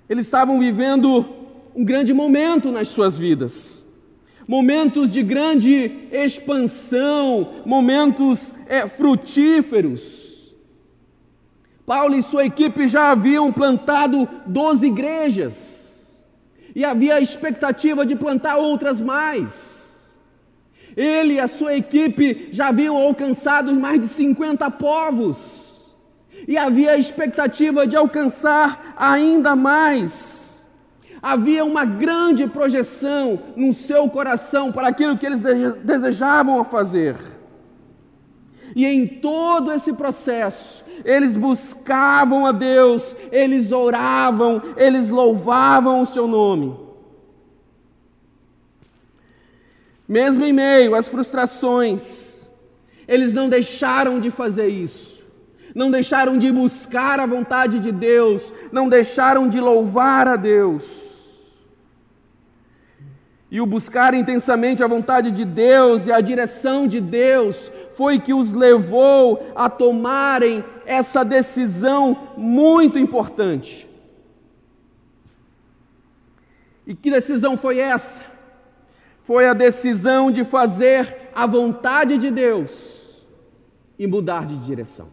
Eles 0.09 0.27
estavam 0.27 0.59
vivendo 0.59 1.25
um 1.75 1.85
grande 1.85 2.13
momento 2.13 2.71
nas 2.71 2.89
suas 2.89 3.17
vidas 3.17 3.87
momentos 4.51 5.13
de 5.13 5.23
grande 5.23 6.09
expansão, 6.11 7.63
momentos 7.65 8.53
é, 8.67 8.89
frutíferos. 8.89 10.53
Paulo 11.87 12.17
e 12.17 12.23
sua 12.23 12.45
equipe 12.47 12.89
já 12.89 13.13
haviam 13.13 13.53
plantado 13.53 14.29
12 14.45 14.89
igrejas 14.89 16.21
e 16.75 16.85
havia 16.85 17.15
a 17.15 17.21
expectativa 17.21 18.05
de 18.05 18.17
plantar 18.17 18.57
outras 18.57 19.01
mais. 19.01 20.13
Ele 20.97 21.35
e 21.35 21.41
a 21.41 21.47
sua 21.47 21.77
equipe 21.77 22.49
já 22.51 22.71
haviam 22.71 22.97
alcançado 22.97 23.73
mais 23.79 24.01
de 24.01 24.09
50 24.09 24.69
povos 24.73 25.95
e 26.49 26.59
havia 26.59 26.91
a 26.91 26.99
expectativa 26.99 27.87
de 27.87 27.95
alcançar 27.95 28.95
ainda 28.97 29.55
mais. 29.55 30.50
Havia 31.23 31.65
uma 31.65 31.85
grande 31.85 32.47
projeção 32.47 33.41
no 33.55 33.75
seu 33.75 34.09
coração 34.09 34.73
para 34.73 34.89
aquilo 34.89 35.19
que 35.19 35.27
eles 35.27 35.43
desejavam 35.85 36.65
fazer. 36.65 37.17
E 38.75 38.87
em 38.87 39.07
todo 39.07 39.71
esse 39.71 39.93
processo, 39.93 40.83
eles 41.05 41.37
buscavam 41.37 42.47
a 42.47 42.53
Deus, 42.53 43.15
eles 43.31 43.71
oravam, 43.71 44.63
eles 44.77 45.11
louvavam 45.11 46.01
o 46.01 46.07
seu 46.07 46.27
nome. 46.27 46.75
Mesmo 50.09 50.45
em 50.45 50.53
meio 50.53 50.95
às 50.95 51.09
frustrações, 51.09 52.51
eles 53.07 53.35
não 53.35 53.49
deixaram 53.49 54.19
de 54.21 54.31
fazer 54.31 54.69
isso, 54.69 55.23
não 55.75 55.91
deixaram 55.91 56.39
de 56.39 56.51
buscar 56.51 57.21
a 57.21 57.27
vontade 57.27 57.79
de 57.79 57.93
Deus, 57.93 58.53
não 58.73 58.89
deixaram 58.89 59.49
de 59.49 59.61
louvar 59.61 60.27
a 60.27 60.37
Deus 60.37 61.10
e 63.51 63.61
o 63.61 63.67
buscar 63.67 64.15
intensamente 64.15 64.83
a 64.83 64.87
vontade 64.87 65.33
de 65.33 65.45
Deus 65.45 66.07
e 66.07 66.13
a 66.13 66.21
direção 66.21 66.87
de 66.87 67.01
Deus 67.01 67.71
foi 67.93 68.21
que 68.21 68.33
os 68.33 68.55
levou 68.55 69.53
a 69.57 69.69
tomarem 69.69 70.65
essa 70.87 71.25
decisão 71.25 72.29
muito 72.37 72.99
importante. 72.99 73.89
E 76.87 76.95
que 76.95 77.11
decisão 77.11 77.57
foi 77.57 77.79
essa? 77.79 78.23
Foi 79.23 79.47
a 79.47 79.53
decisão 79.53 80.31
de 80.31 80.45
fazer 80.45 81.31
a 81.35 81.47
vontade 81.47 82.19
de 82.19 82.31
Deus 82.31 83.17
e 83.99 84.07
mudar 84.07 84.47
de 84.47 84.57
direção. 84.59 85.09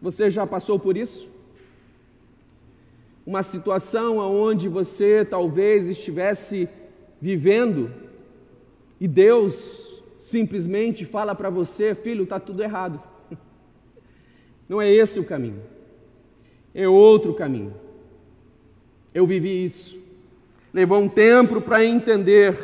Você 0.00 0.28
já 0.28 0.46
passou 0.46 0.78
por 0.78 0.96
isso? 0.96 1.28
Uma 3.26 3.42
situação 3.42 4.18
onde 4.18 4.68
você 4.68 5.24
talvez 5.24 5.86
estivesse 5.86 6.68
vivendo 7.22 7.88
e 9.00 9.06
Deus 9.06 10.02
simplesmente 10.18 11.04
fala 11.04 11.36
para 11.36 11.48
você, 11.48 11.94
filho, 11.94 12.24
está 12.24 12.40
tudo 12.40 12.64
errado. 12.64 13.00
Não 14.68 14.82
é 14.82 14.90
esse 14.90 15.20
o 15.20 15.24
caminho, 15.24 15.62
é 16.74 16.88
outro 16.88 17.32
caminho. 17.32 17.74
Eu 19.14 19.24
vivi 19.24 19.64
isso, 19.64 19.96
levou 20.74 20.98
um 20.98 21.08
tempo 21.08 21.60
para 21.60 21.84
entender, 21.84 22.56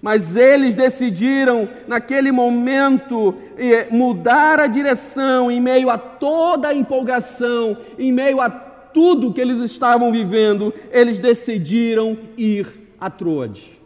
mas 0.00 0.36
eles 0.36 0.76
decidiram, 0.76 1.68
naquele 1.88 2.30
momento, 2.30 3.34
mudar 3.90 4.60
a 4.60 4.68
direção 4.68 5.50
em 5.50 5.60
meio 5.60 5.90
a 5.90 5.98
toda 5.98 6.68
a 6.68 6.74
empolgação, 6.74 7.78
em 7.98 8.12
meio 8.12 8.40
a 8.40 8.48
tudo 8.48 9.32
que 9.32 9.40
eles 9.40 9.58
estavam 9.58 10.12
vivendo, 10.12 10.72
eles 10.92 11.18
decidiram 11.18 12.16
ir 12.36 12.85
a 13.00 13.10
Troade. 13.10 13.80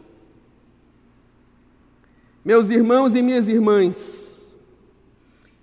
Meus 2.43 2.71
irmãos 2.71 3.13
e 3.13 3.21
minhas 3.21 3.47
irmãs, 3.47 4.59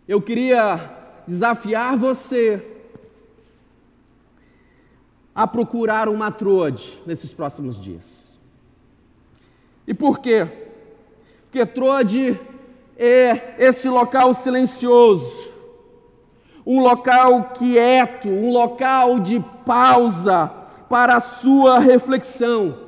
eu 0.07 0.23
queria 0.23 0.97
desafiar 1.27 1.97
você 1.97 2.65
a 5.35 5.47
procurar 5.47 6.09
uma 6.09 6.31
Troade 6.31 7.03
nesses 7.07 7.33
próximos 7.33 7.81
dias. 7.81 8.39
E 9.87 9.95
por 9.95 10.19
quê? 10.19 10.47
Porque 11.45 11.65
Troade 11.65 12.39
é 12.97 13.55
este 13.59 13.89
local 13.89 14.35
silencioso, 14.35 15.49
um 16.67 16.81
local 16.81 17.53
quieto, 17.55 18.29
um 18.29 18.53
local 18.53 19.19
de 19.19 19.41
pausa 19.65 20.53
para 20.89 21.17
a 21.17 21.21
sua 21.21 21.79
reflexão. 21.79 22.88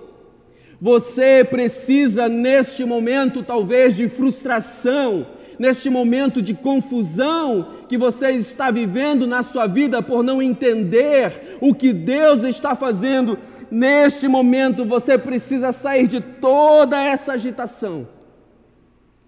Você 0.81 1.45
precisa, 1.45 2.29
neste 2.29 2.85
momento, 2.85 3.43
talvez 3.43 3.95
de 3.95 4.09
frustração, 4.09 5.27
neste 5.59 5.91
momento 5.91 6.41
de 6.41 6.55
confusão 6.55 7.85
que 7.87 7.99
você 7.99 8.31
está 8.31 8.71
vivendo 8.71 9.27
na 9.27 9.43
sua 9.43 9.67
vida 9.67 10.01
por 10.01 10.23
não 10.23 10.41
entender 10.41 11.59
o 11.61 11.75
que 11.75 11.93
Deus 11.93 12.43
está 12.45 12.75
fazendo, 12.75 13.39
neste 13.71 14.27
momento 14.27 14.87
você 14.87 15.19
precisa 15.19 15.71
sair 15.71 16.07
de 16.07 16.19
toda 16.19 16.99
essa 16.99 17.35
agitação 17.35 18.09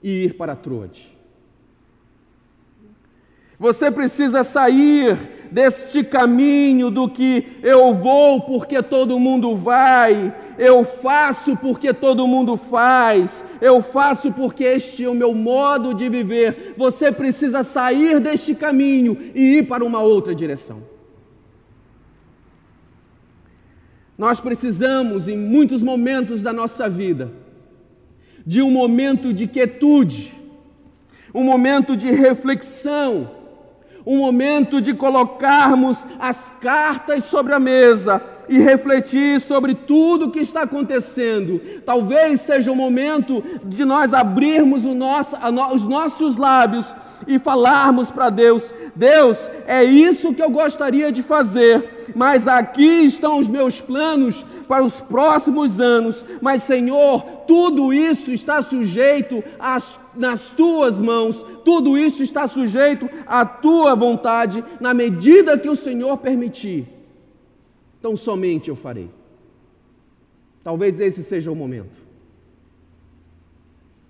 e 0.03 0.25
ir 0.25 0.35
para 0.35 0.57
Troade. 0.57 1.13
Você 3.59 3.91
precisa 3.91 4.43
sair 4.43 5.17
deste 5.53 6.03
caminho 6.03 6.91
do 6.91 7.09
que 7.09 7.59
eu 7.63 7.93
vou 7.93 8.41
porque 8.41 8.83
todo 8.83 9.21
mundo 9.21 9.55
vai, 9.55 10.35
eu 10.59 10.83
faço 10.83 11.57
porque 11.57 11.93
todo 11.93 12.27
mundo 12.27 12.57
faz, 12.57 13.45
eu 13.61 13.83
faço 13.83 14.33
porque 14.33 14.65
este 14.65 15.05
é 15.05 15.09
o 15.09 15.15
meu 15.15 15.35
modo 15.35 15.93
de 15.93 16.09
viver. 16.09 16.75
Você 16.77 17.13
precisa 17.13 17.63
sair 17.63 18.19
deste 18.19 18.55
caminho 18.55 19.31
e 19.35 19.59
ir 19.59 19.67
para 19.67 19.85
uma 19.85 20.01
outra 20.01 20.35
direção. 20.35 20.83
Nós 24.17 24.41
precisamos, 24.41 25.29
em 25.29 25.37
muitos 25.37 25.83
momentos 25.83 26.43
da 26.43 26.53
nossa 26.53 26.89
vida, 26.89 27.33
de 28.47 28.63
um 28.63 28.71
momento 28.71 29.33
de 29.33 29.47
quietude, 29.47 30.33
um 31.35 31.43
momento 31.43 31.97
de 31.97 32.11
reflexão, 32.11 33.42
um 34.05 34.19
momento 34.19 34.81
de 34.81 34.95
colocarmos 34.95 36.07
as 36.19 36.53
cartas 36.61 37.25
sobre 37.25 37.55
a 37.55 37.61
mesa 37.61 38.23
e 38.49 38.59
refletir 38.59 39.41
sobre 39.41 39.75
tudo 39.75 40.27
o 40.27 40.31
que 40.31 40.41
está 40.41 40.63
acontecendo. 40.63 41.61
Talvez 41.85 42.41
seja 42.41 42.73
o 42.73 42.77
momento 42.77 43.43
de 43.65 43.85
nós 43.85 44.13
abrirmos 44.13 44.83
nosso, 44.83 45.37
os 45.73 45.87
nossos 45.87 46.37
lábios 46.37 46.95
e 47.27 47.39
falarmos 47.39 48.11
para 48.11 48.31
Deus: 48.31 48.75
Deus, 48.95 49.51
é 49.67 49.85
isso 49.85 50.35
que 50.35 50.43
eu 50.43 50.51
gostaria 50.51 51.13
de 51.13 51.23
fazer, 51.23 52.13
mas 52.15 52.49
aqui 52.49 53.05
estão 53.05 53.39
os 53.39 53.47
meus 53.47 53.81
planos 53.81 54.45
para 54.67 54.85
os 54.85 55.01
próximos 55.01 55.81
anos. 55.81 56.25
Mas, 56.41 56.63
Senhor, 56.63 57.23
tudo 57.47 57.93
isso 57.93 58.33
está 58.33 58.63
sujeito 58.63 59.43
às 59.59 59.99
nas 60.15 60.51
tuas 60.51 61.01
mãos, 61.01 61.45
tudo 61.65 61.97
isso 61.97 62.23
está 62.23 62.47
sujeito 62.47 63.09
à 63.27 63.45
tua 63.45 63.95
vontade, 63.95 64.65
na 64.81 64.93
medida 64.93 65.59
que 65.59 65.69
o 65.69 65.77
Senhor 65.77 66.17
permitir. 66.19 66.87
Então 67.99 68.17
somente 68.17 68.69
eu 68.69 68.77
farei. 68.77 69.11
Talvez 70.63 71.01
esse 71.01 71.23
seja 71.23 71.51
o 71.51 71.57
momento. 71.57 72.01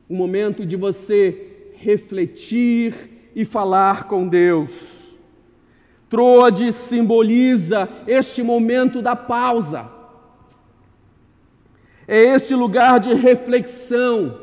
O 0.09 0.15
momento 0.15 0.67
de 0.67 0.77
você 0.77 1.73
refletir 1.75 3.31
e 3.35 3.45
falar 3.45 4.05
com 4.05 4.29
Deus. 4.29 5.13
Troade 6.09 6.71
simboliza 6.73 7.89
este 8.07 8.43
momento 8.43 9.01
da 9.01 9.17
pausa. 9.17 9.91
É 12.07 12.19
este 12.19 12.55
lugar 12.55 13.01
de 13.01 13.15
reflexão 13.15 14.42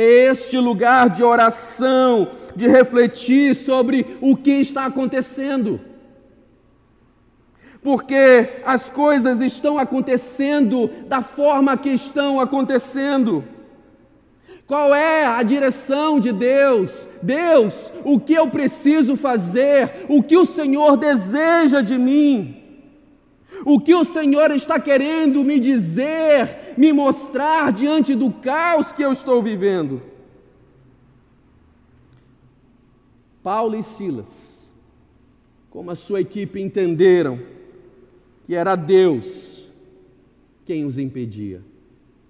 é 0.00 0.26
este 0.30 0.56
lugar 0.56 1.10
de 1.10 1.24
oração, 1.24 2.28
de 2.54 2.68
refletir 2.68 3.52
sobre 3.56 4.16
o 4.20 4.36
que 4.36 4.52
está 4.52 4.84
acontecendo. 4.84 5.80
Porque 7.82 8.60
as 8.64 8.88
coisas 8.88 9.40
estão 9.40 9.76
acontecendo 9.76 10.88
da 11.08 11.20
forma 11.20 11.76
que 11.76 11.88
estão 11.88 12.38
acontecendo. 12.38 13.42
Qual 14.68 14.94
é 14.94 15.26
a 15.26 15.42
direção 15.42 16.20
de 16.20 16.30
Deus? 16.30 17.08
Deus, 17.20 17.90
o 18.04 18.20
que 18.20 18.34
eu 18.34 18.46
preciso 18.46 19.16
fazer? 19.16 20.06
O 20.08 20.22
que 20.22 20.36
o 20.36 20.46
Senhor 20.46 20.96
deseja 20.96 21.80
de 21.80 21.98
mim? 21.98 22.57
O 23.64 23.80
que 23.80 23.94
o 23.94 24.04
Senhor 24.04 24.50
está 24.50 24.78
querendo 24.78 25.44
me 25.44 25.58
dizer, 25.58 26.74
me 26.76 26.92
mostrar 26.92 27.72
diante 27.72 28.14
do 28.14 28.30
caos 28.30 28.92
que 28.92 29.02
eu 29.02 29.12
estou 29.12 29.42
vivendo? 29.42 30.00
Paulo 33.42 33.76
e 33.76 33.82
Silas, 33.82 34.70
como 35.70 35.90
a 35.90 35.94
sua 35.94 36.20
equipe 36.20 36.60
entenderam 36.60 37.40
que 38.44 38.54
era 38.54 38.76
Deus 38.76 39.66
quem 40.64 40.84
os 40.84 40.98
impedia. 40.98 41.62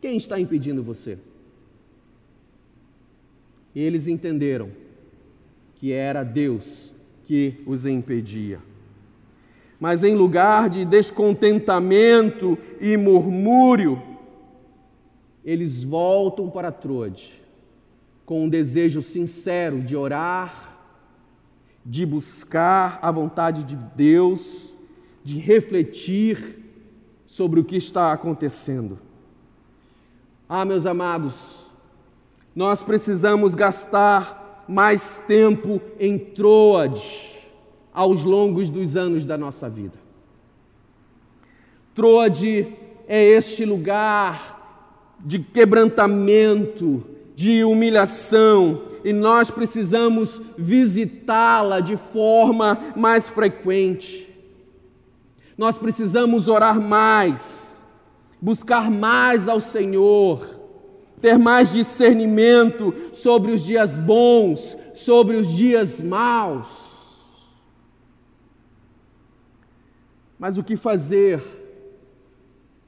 Quem 0.01 0.17
está 0.17 0.39
impedindo 0.39 0.83
você? 0.83 1.19
Eles 3.75 4.07
entenderam 4.07 4.71
que 5.75 5.93
era 5.93 6.23
Deus 6.23 6.93
que 7.25 7.63
os 7.67 7.85
impedia 7.85 8.61
mas 9.81 10.03
em 10.03 10.15
lugar 10.15 10.69
de 10.69 10.85
descontentamento 10.85 12.59
e 12.81 12.97
murmúrio, 12.97 14.03
eles 15.45 15.83
voltam 15.83 16.51
para 16.51 16.73
Troade 16.73 17.41
com 18.27 18.45
um 18.45 18.49
desejo 18.49 19.01
sincero 19.01 19.81
de 19.81 19.97
orar, 19.97 20.77
de 21.85 22.05
buscar 22.05 22.99
a 23.01 23.11
vontade 23.11 23.65
de 23.65 23.75
Deus, 23.75 24.75
de 25.25 25.39
refletir 25.39 26.63
sobre 27.25 27.61
o 27.61 27.65
que 27.65 27.77
está 27.77 28.13
acontecendo. 28.13 28.99
Ah, 30.47 30.65
meus 30.65 30.85
amados, 30.85 31.67
nós 32.55 32.83
precisamos 32.83 33.55
gastar 33.55 34.65
mais 34.69 35.23
tempo 35.27 35.81
em 35.99 36.19
Troade 36.19 37.28
aos 37.93 38.23
longos 38.25 38.71
dos 38.71 38.97
anos 38.97 39.25
da 39.27 39.37
nossa 39.37 39.69
vida. 39.69 39.99
Troade 41.95 42.69
é 43.09 43.25
este 43.25 43.65
lugar 43.65 44.57
de 45.19 45.39
quebrantamento, 45.41 47.05
de 47.35 47.65
humilhação, 47.65 48.83
e 49.05 49.13
nós 49.13 49.51
precisamos 49.51 50.41
visitá-la 50.57 51.81
de 51.81 51.97
forma 51.97 52.79
mais 52.95 53.29
frequente. 53.29 54.29
Nós 55.57 55.77
precisamos 55.77 56.47
orar 56.47 56.81
mais, 56.81 57.83
buscar 58.41 58.91
mais 58.91 59.49
ao 59.49 59.59
Senhor, 59.59 60.47
ter 61.21 61.37
mais 61.37 61.73
discernimento 61.73 62.95
sobre 63.13 63.51
os 63.51 63.65
dias 63.65 63.99
bons, 63.99 64.77
sobre 64.95 65.37
os 65.37 65.49
dias 65.49 66.01
maus. 66.01 66.88
Mas 70.39 70.57
o 70.57 70.63
que 70.63 70.77
fazer 70.77 71.43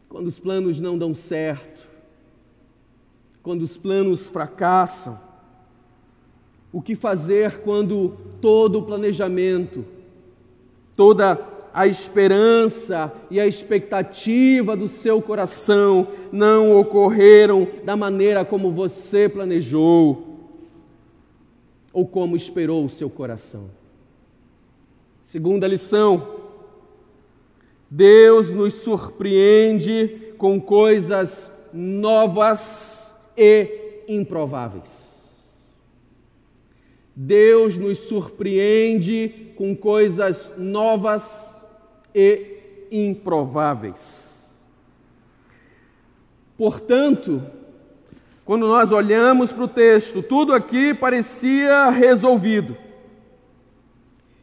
quando 0.08 0.28
os 0.28 0.38
planos 0.38 0.80
não 0.80 0.96
dão 0.96 1.14
certo? 1.14 1.86
Quando 3.42 3.62
os 3.62 3.76
planos 3.76 4.28
fracassam? 4.28 5.18
O 6.72 6.80
que 6.80 6.94
fazer 6.94 7.62
quando 7.62 8.16
todo 8.40 8.78
o 8.78 8.82
planejamento, 8.82 9.84
toda 10.94 11.48
a 11.74 11.86
esperança 11.86 13.12
e 13.30 13.40
a 13.40 13.46
expectativa 13.46 14.76
do 14.76 14.86
seu 14.86 15.20
coração 15.20 16.08
não 16.30 16.76
ocorreram 16.76 17.66
da 17.84 17.96
maneira 17.96 18.44
como 18.44 18.70
você 18.70 19.28
planejou 19.28 20.26
ou 21.92 22.06
como 22.06 22.36
esperou 22.36 22.84
o 22.84 22.90
seu 22.90 23.10
coração? 23.10 23.70
Segunda 25.22 25.66
lição, 25.66 26.39
Deus 27.90 28.54
nos 28.54 28.74
surpreende 28.74 30.32
com 30.38 30.60
coisas 30.60 31.50
novas 31.72 33.18
e 33.36 34.04
improváveis. 34.06 35.50
Deus 37.16 37.76
nos 37.76 37.98
surpreende 37.98 39.52
com 39.56 39.74
coisas 39.74 40.52
novas 40.56 41.66
e 42.14 42.58
improváveis. 42.90 44.64
Portanto, 46.56 47.42
quando 48.44 48.66
nós 48.66 48.92
olhamos 48.92 49.52
para 49.52 49.64
o 49.64 49.68
texto, 49.68 50.22
tudo 50.22 50.52
aqui 50.52 50.94
parecia 50.94 51.90
resolvido. 51.90 52.76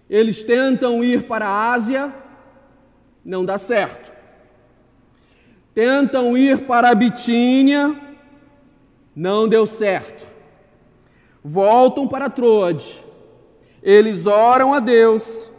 Eles 0.09 0.43
tentam 0.43 1.03
ir 1.03 1.23
para 1.23 1.47
a 1.47 1.73
Ásia, 1.73 2.13
não 3.27 3.43
dá 3.43 3.57
certo. 3.57 4.09
Tentam 5.73 6.37
ir 6.37 6.65
para 6.65 6.89
a 6.89 6.95
Bitínia, 6.95 7.95
não 9.13 9.49
deu 9.49 9.65
certo. 9.65 10.25
voltam 11.43 12.07
para 12.07 12.29
Troade, 12.29 13.03
eles 13.83 14.25
oram 14.25 14.73
a 14.73 14.79
Deus 14.79 15.51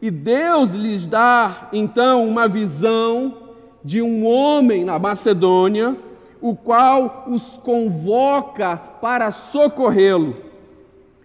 e 0.00 0.10
Deus 0.10 0.72
lhes 0.72 1.06
dá 1.06 1.68
então 1.72 2.26
uma 2.26 2.48
visão 2.48 3.50
de 3.84 4.00
um 4.00 4.26
homem 4.26 4.84
na 4.84 4.98
Macedônia, 4.98 5.96
o 6.40 6.56
qual 6.56 7.26
os 7.28 7.58
convoca 7.58 8.76
para 8.76 9.30
socorrê-lo. 9.30 10.36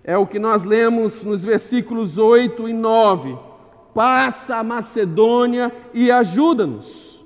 É 0.04 0.17
o 0.17 0.28
que 0.28 0.38
nós 0.38 0.63
lemos 0.63 1.23
nos 1.23 1.43
versículos 1.43 2.17
8 2.17 2.69
e 2.69 2.73
9. 2.73 3.46
Passa 3.97 4.57
a 4.57 4.63
Macedônia 4.63 5.73
e 5.91 6.12
ajuda-nos. 6.12 7.25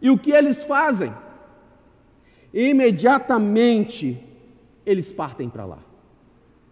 E 0.00 0.08
o 0.10 0.16
que 0.16 0.30
eles 0.30 0.62
fazem? 0.62 1.12
Imediatamente 2.52 4.24
eles 4.86 5.10
partem 5.10 5.48
para 5.48 5.64
lá. 5.64 5.78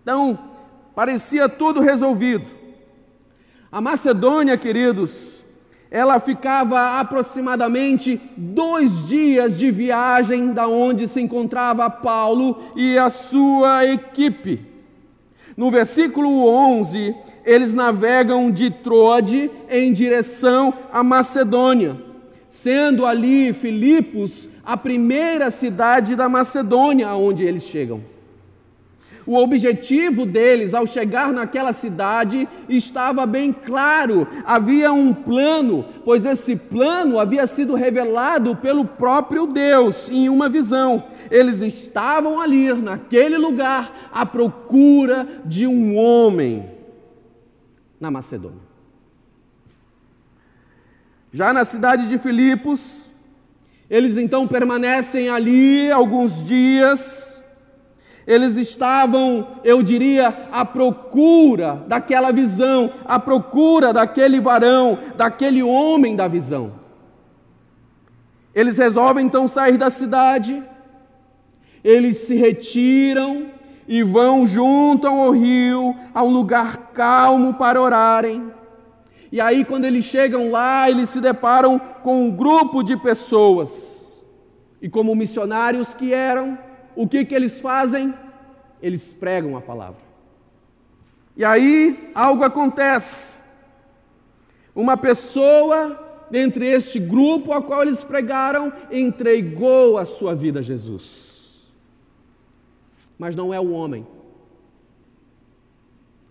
Então, 0.01 0.39
parecia 0.95 1.49
tudo 1.49 1.81
resolvido. 1.81 2.49
A 3.73 3.81
Macedônia, 3.81 4.57
queridos, 4.57 5.45
ela 5.91 6.21
ficava 6.21 7.01
aproximadamente 7.01 8.21
dois 8.37 9.09
dias 9.09 9.59
de 9.59 9.73
viagem 9.73 10.53
da 10.53 10.69
onde 10.69 11.09
se 11.09 11.21
encontrava 11.21 11.91
Paulo 11.91 12.63
e 12.77 12.97
a 12.97 13.09
sua 13.09 13.85
equipe. 13.87 14.72
No 15.57 15.71
versículo 15.71 16.47
11, 16.47 17.15
eles 17.45 17.75
navegam 17.75 18.51
de 18.51 18.71
Troade 18.71 19.51
em 19.69 19.93
direção 19.93 20.73
à 20.93 21.03
Macedônia, 21.03 21.97
sendo 22.49 23.05
ali 23.05 23.53
Filipos 23.53 24.49
a 24.65 24.77
primeira 24.77 25.51
cidade 25.51 26.17
da 26.17 26.29
Macedônia 26.29 27.09
aonde 27.09 27.45
eles 27.45 27.65
chegam. 27.65 28.12
O 29.25 29.37
objetivo 29.37 30.27
deles 30.27 30.75
ao 30.75 30.87
chegar 30.87 31.33
naquela 31.33 31.73
cidade 31.73 32.49
estava 32.69 33.25
bem 33.25 33.53
claro, 33.53 34.27
havia 34.45 34.93
um 34.93 35.15
plano, 35.15 35.85
pois 36.05 36.25
esse 36.25 36.57
plano 36.57 37.21
havia 37.21 37.47
sido 37.47 37.75
revelado 37.75 38.57
pelo 38.57 38.85
próprio 38.85 39.47
Deus 39.47 40.11
em 40.11 40.29
uma 40.29 40.49
visão. 40.49 41.05
Eles 41.31 41.61
estavam 41.61 42.41
ali, 42.41 42.73
naquele 42.73 43.39
lugar, 43.39 44.11
à 44.13 44.27
procura 44.27 45.27
de 45.45 45.67
um 45.67 45.97
homem 45.97 46.69
na 48.01 48.11
Macedônia. 48.11 48.73
Já 51.33 51.53
na 51.53 51.65
cidade 51.65 52.09
de 52.09 52.19
Filipos, 52.19 53.11
eles 53.89 54.17
então 54.17 54.49
permanecem 54.49 55.29
ali 55.29 55.91
alguns 55.91 56.43
dias 56.45 57.42
eles 58.33 58.57
estavam, 58.57 59.47
eu 59.63 59.83
diria, 59.83 60.49
à 60.51 60.65
procura 60.65 61.85
daquela 61.87 62.33
visão, 62.33 62.91
à 63.05 63.19
procura 63.19 63.93
daquele 63.93 64.41
varão, 64.41 64.99
daquele 65.17 65.63
homem 65.63 66.17
da 66.17 66.27
visão. 66.27 66.73
Eles 68.55 68.79
resolvem 68.79 69.27
então 69.27 69.47
sair 69.47 69.77
da 69.77 69.91
cidade, 69.91 70.63
eles 71.85 72.19
se 72.19 72.35
retiram 72.35 73.49
e 73.87 74.03
vão 74.03 74.47
junto 74.47 75.07
ao 75.07 75.31
rio, 75.31 75.95
a 76.15 76.23
um 76.23 76.31
lugar 76.31 76.93
calmo 76.95 77.55
para 77.55 77.81
orarem. 77.81 78.51
E 79.31 79.41
aí, 79.41 79.65
quando 79.65 79.85
eles 79.85 80.05
chegam 80.05 80.51
lá, 80.51 80.89
eles 80.89 81.11
se 81.11 81.21
deparam 81.21 81.79
com 82.03 82.27
um 82.27 82.31
grupo 82.31 82.83
de 82.83 82.97
pessoas. 82.97 84.23
E 84.81 84.89
como 84.89 85.15
missionários 85.15 85.95
que 85.95 86.13
eram, 86.13 86.59
o 86.95 87.09
que, 87.09 87.25
que 87.25 87.35
eles 87.35 87.61
fazem? 87.61 88.15
Eles 88.81 89.13
pregam 89.13 89.57
a 89.57 89.61
palavra. 89.61 90.01
E 91.37 91.45
aí 91.45 92.11
algo 92.15 92.45
acontece. 92.45 93.41
Uma 94.75 94.97
pessoa 94.97 96.27
dentre 96.31 96.67
este 96.67 96.99
grupo 96.99 97.53
a 97.53 97.63
qual 97.63 97.83
eles 97.83 98.03
pregaram 98.03 98.73
entregou 98.91 99.99
a 99.99 100.05
sua 100.05 100.35
vida 100.35 100.61
a 100.61 100.63
Jesus. 100.63 101.71
Mas 103.19 103.37
não 103.37 103.53
é 103.53 103.61
o 103.61 103.71
homem, 103.71 104.07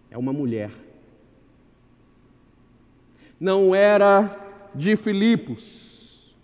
é 0.09 0.17
uma 0.17 0.33
mulher. 0.33 0.71
Não 3.39 3.73
era 3.73 4.37
de 4.73 4.95
Filipos, 4.95 6.35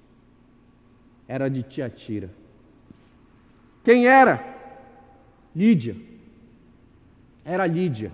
era 1.27 1.49
de 1.49 1.63
Tiatira. 1.63 2.36
Quem 3.87 4.05
era? 4.05 4.43
Lídia. 5.55 5.95
Era 7.45 7.65
Lídia. 7.65 8.11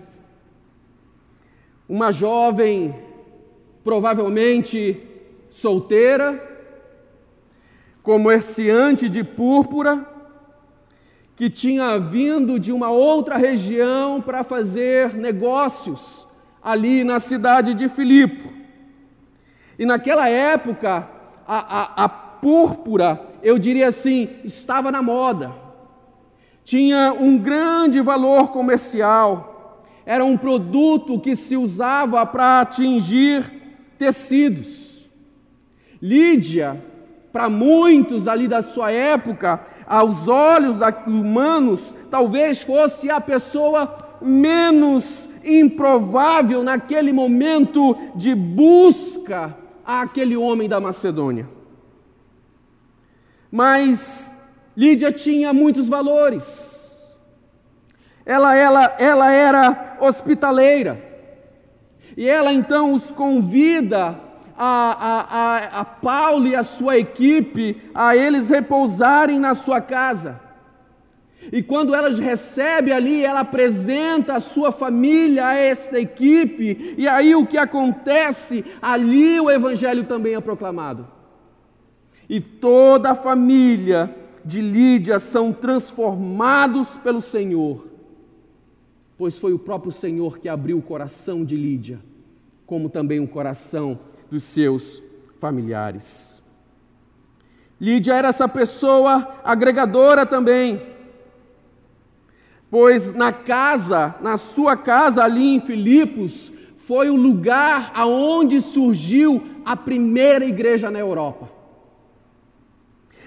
Uma 1.88 2.12
jovem, 2.12 2.94
provavelmente 3.82 5.02
solteira, 5.50 6.40
comerciante 8.04 9.08
de 9.08 9.24
púrpura, 9.24 10.08
que 11.34 11.50
tinha 11.50 11.98
vindo 11.98 12.60
de 12.60 12.70
uma 12.70 12.90
outra 12.90 13.36
região 13.36 14.22
para 14.22 14.44
fazer 14.44 15.14
negócios 15.14 16.24
ali 16.62 17.02
na 17.02 17.18
cidade 17.18 17.74
de 17.74 17.88
Filipe. 17.88 18.48
E 19.76 19.84
naquela 19.84 20.28
época, 20.28 21.08
a, 21.44 21.80
a, 21.80 22.04
a 22.04 22.08
púrpura, 22.08 23.28
eu 23.42 23.58
diria 23.58 23.88
assim, 23.88 24.36
estava 24.44 24.92
na 24.92 25.02
moda 25.02 25.63
tinha 26.64 27.12
um 27.12 27.36
grande 27.36 28.00
valor 28.00 28.50
comercial, 28.50 29.82
era 30.06 30.24
um 30.24 30.36
produto 30.36 31.20
que 31.20 31.36
se 31.36 31.56
usava 31.56 32.24
para 32.26 32.60
atingir 32.60 33.52
tecidos. 33.98 35.08
Lídia, 36.00 36.82
para 37.32 37.48
muitos 37.48 38.28
ali 38.28 38.48
da 38.48 38.62
sua 38.62 38.90
época, 38.92 39.60
aos 39.86 40.28
olhos 40.28 40.78
humanos, 41.06 41.94
talvez 42.10 42.62
fosse 42.62 43.10
a 43.10 43.20
pessoa 43.20 44.16
menos 44.20 45.28
improvável 45.44 46.62
naquele 46.62 47.12
momento 47.12 47.96
de 48.14 48.34
busca 48.34 49.56
àquele 49.84 50.36
homem 50.36 50.68
da 50.68 50.80
Macedônia. 50.80 51.48
Mas 53.50 54.36
Lídia 54.76 55.12
tinha 55.12 55.52
muitos 55.52 55.88
valores. 55.88 56.74
Ela, 58.26 58.56
ela, 58.56 58.96
ela 58.98 59.30
era 59.30 59.96
hospitaleira. 60.00 61.02
E 62.16 62.28
ela 62.28 62.52
então 62.52 62.92
os 62.92 63.12
convida 63.12 64.18
a, 64.56 64.66
a, 64.66 65.26
a, 65.30 65.80
a 65.80 65.84
Paulo 65.84 66.46
e 66.46 66.54
a 66.54 66.62
sua 66.62 66.96
equipe 66.96 67.76
a 67.94 68.16
eles 68.16 68.48
repousarem 68.48 69.38
na 69.38 69.54
sua 69.54 69.80
casa. 69.80 70.40
E 71.52 71.62
quando 71.62 71.94
ela 71.94 72.08
recebe 72.10 72.92
ali, 72.92 73.24
ela 73.24 73.40
apresenta 73.40 74.34
a 74.34 74.40
sua 74.40 74.72
família 74.72 75.46
a 75.46 75.54
esta 75.54 76.00
equipe, 76.00 76.94
e 76.96 77.06
aí 77.06 77.34
o 77.34 77.46
que 77.46 77.58
acontece? 77.58 78.64
Ali 78.80 79.38
o 79.38 79.50
evangelho 79.50 80.04
também 80.04 80.34
é 80.34 80.40
proclamado. 80.40 81.06
E 82.28 82.40
toda 82.40 83.10
a 83.10 83.14
família 83.14 84.23
de 84.44 84.60
Lídia 84.60 85.18
são 85.18 85.52
transformados 85.52 86.96
pelo 86.96 87.20
Senhor, 87.20 87.86
pois 89.16 89.38
foi 89.38 89.52
o 89.52 89.58
próprio 89.58 89.90
Senhor 89.90 90.38
que 90.38 90.48
abriu 90.48 90.78
o 90.78 90.82
coração 90.82 91.44
de 91.44 91.56
Lídia, 91.56 91.98
como 92.66 92.88
também 92.88 93.20
o 93.20 93.28
coração 93.28 93.98
dos 94.30 94.44
seus 94.44 95.02
familiares. 95.38 96.42
Lídia 97.80 98.14
era 98.14 98.28
essa 98.28 98.48
pessoa 98.48 99.40
agregadora 99.42 100.26
também, 100.26 100.82
pois 102.70 103.12
na 103.12 103.32
casa, 103.32 104.14
na 104.20 104.36
sua 104.36 104.76
casa 104.76 105.22
ali 105.22 105.54
em 105.54 105.60
Filipos, 105.60 106.52
foi 106.76 107.08
o 107.08 107.16
lugar 107.16 107.92
aonde 107.94 108.60
surgiu 108.60 109.42
a 109.64 109.74
primeira 109.74 110.44
igreja 110.44 110.90
na 110.90 110.98
Europa. 110.98 111.53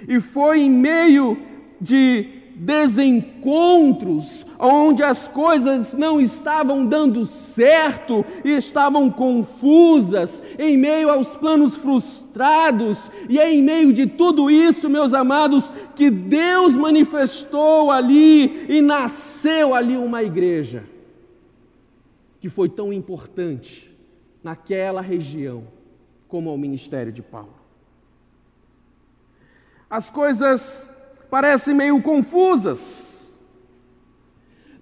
E 0.08 0.20
foi 0.20 0.62
em 0.62 0.70
meio 0.70 1.38
de 1.80 2.38
desencontros, 2.58 4.46
onde 4.60 5.04
as 5.04 5.28
coisas 5.28 5.94
não 5.94 6.20
estavam 6.20 6.86
dando 6.86 7.24
certo 7.26 8.26
e 8.44 8.50
estavam 8.50 9.12
confusas, 9.12 10.42
em 10.58 10.76
meio 10.76 11.10
aos 11.10 11.38
planos 11.38 11.78
frustrados, 11.78 13.12
e 13.30 13.40
é 13.40 13.54
em 13.54 13.62
meio 13.62 13.94
de 13.94 14.08
tudo 14.08 14.50
isso, 14.50 14.90
meus 14.90 15.14
amados, 15.14 15.72
que 15.96 16.10
Deus 16.10 16.76
manifestou 16.76 17.92
ali 17.92 18.66
e 18.68 18.82
nasceu 18.82 19.76
ali 19.76 19.96
uma 19.96 20.24
igreja 20.24 20.84
que 22.40 22.50
foi 22.50 22.70
tão 22.70 22.92
importante 22.94 23.96
naquela 24.44 25.02
região 25.02 25.64
como 26.28 26.50
ao 26.50 26.58
ministério 26.58 27.12
de 27.12 27.22
Paulo 27.22 27.57
as 29.90 30.10
coisas 30.10 30.94
parecem 31.30 31.74
meio 31.74 32.02
confusas. 32.02 33.32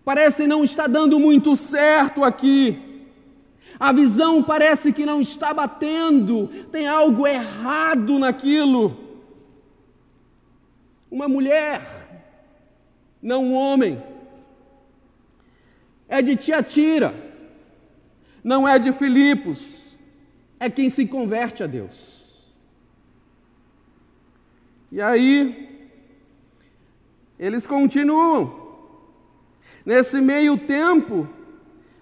Parece 0.04 0.46
não 0.46 0.63
estar 0.63 0.88
dando 0.88 1.20
muito 1.20 1.56
certo 1.56 2.24
aqui. 2.24 3.08
A 3.80 3.91
visão 3.91 4.41
parece 4.41 4.94
que 4.94 5.06
não 5.06 5.20
está 5.20 5.54
batendo, 5.54 6.48
tem 6.72 6.88
algo 6.88 7.28
errado 7.28 8.18
naquilo. 8.18 8.98
Uma 11.12 11.28
mulher, 11.28 11.82
não 13.22 13.46
um 13.46 13.54
homem, 13.54 14.02
é 16.08 16.22
de 16.22 16.36
Tiatira, 16.36 17.13
não 18.44 18.68
é 18.68 18.80
de 18.80 18.94
Filipos, 18.94 19.96
é 20.60 20.70
quem 20.70 20.88
se 20.88 21.06
converte 21.06 21.63
a 21.63 21.68
Deus. 21.68 22.14
E 24.95 25.01
aí, 25.01 25.89
eles 27.38 27.67
continuam. 27.67 28.39
Nesse 29.86 30.21
meio 30.21 30.58
tempo, 30.58 31.27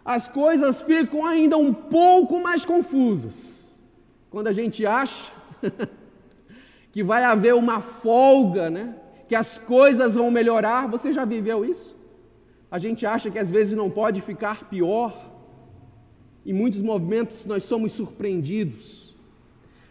as 0.06 0.28
coisas 0.28 0.84
ficam 0.84 1.26
ainda 1.26 1.58
um 1.58 1.74
pouco 1.74 2.40
mais 2.40 2.64
confusas. 2.64 3.74
Quando 4.30 4.46
a 4.46 4.52
gente 4.52 4.86
acha 4.86 5.32
que 6.94 7.04
vai 7.04 7.24
haver 7.24 7.56
uma 7.56 7.82
folga, 7.82 8.70
né? 8.70 8.96
Que 9.28 9.34
as 9.34 9.58
coisas 9.58 10.14
vão 10.14 10.30
melhorar, 10.30 10.88
você 10.88 11.12
já 11.12 11.26
viveu 11.26 11.66
isso? 11.66 11.96
A 12.70 12.78
gente 12.78 13.08
acha 13.08 13.32
que 13.32 13.40
às 13.40 13.50
vezes 13.50 13.74
não 13.76 13.90
pode 13.90 14.22
ficar 14.22 14.66
pior. 14.66 15.32
Em 16.46 16.54
muitos 16.54 16.80
movimentos 16.80 17.44
nós 17.48 17.66
somos 17.66 17.96
surpreendidos. 17.96 19.18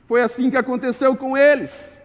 Foi 0.06 0.22
assim 0.22 0.50
que 0.52 0.56
aconteceu 0.56 1.16
com 1.16 1.36
eles. 1.36 2.00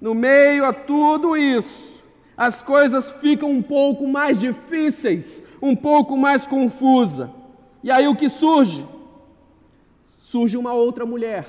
No 0.00 0.14
meio 0.14 0.64
a 0.64 0.72
tudo 0.72 1.36
isso, 1.36 2.02
as 2.36 2.62
coisas 2.62 3.12
ficam 3.12 3.50
um 3.50 3.62
pouco 3.62 4.06
mais 4.06 4.40
difíceis, 4.40 5.42
um 5.62 5.74
pouco 5.76 6.16
mais 6.16 6.46
confusa. 6.46 7.30
E 7.82 7.90
aí 7.90 8.08
o 8.08 8.16
que 8.16 8.28
surge? 8.28 8.86
Surge 10.18 10.56
uma 10.56 10.72
outra 10.72 11.06
mulher, 11.06 11.46